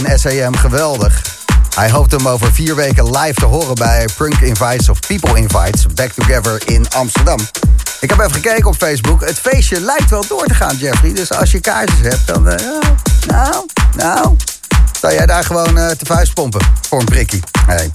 Tassi 0.00 0.06
en 0.06 0.18
SAM 0.18 0.56
geweldig. 0.56 1.22
Hij 1.74 1.90
hoopt 1.90 2.12
hem 2.12 2.28
over 2.28 2.52
vier 2.52 2.74
weken 2.74 3.10
live 3.10 3.34
te 3.34 3.44
horen 3.44 3.74
bij 3.74 4.08
Prunk 4.16 4.40
Invites 4.40 4.88
of 4.88 5.00
People 5.00 5.38
Invites 5.38 5.86
Back 5.86 6.12
Together 6.12 6.62
in 6.64 6.86
Amsterdam. 6.90 7.38
Ik 8.00 8.10
heb 8.10 8.18
even 8.18 8.32
gekeken 8.32 8.66
op 8.66 8.76
Facebook. 8.76 9.20
Het 9.20 9.38
feestje 9.38 9.80
lijkt 9.80 10.10
wel 10.10 10.24
door 10.28 10.46
te 10.46 10.54
gaan, 10.54 10.76
Jeffrey. 10.76 11.12
Dus 11.12 11.32
als 11.32 11.50
je 11.50 11.60
kaartjes 11.60 12.00
hebt, 12.00 12.26
dan... 12.26 12.48
eh, 12.48 12.66
nou, 13.26 13.66
nou... 13.96 14.36
Zou 15.00 15.14
jij 15.14 15.26
daar 15.26 15.44
gewoon 15.44 15.78
eh, 15.78 15.90
te 15.90 16.04
vuist 16.04 16.34
pompen 16.34 16.60
voor 16.88 16.98
een 17.00 17.04
prikkie? 17.04 17.42
Nee. 17.66 17.90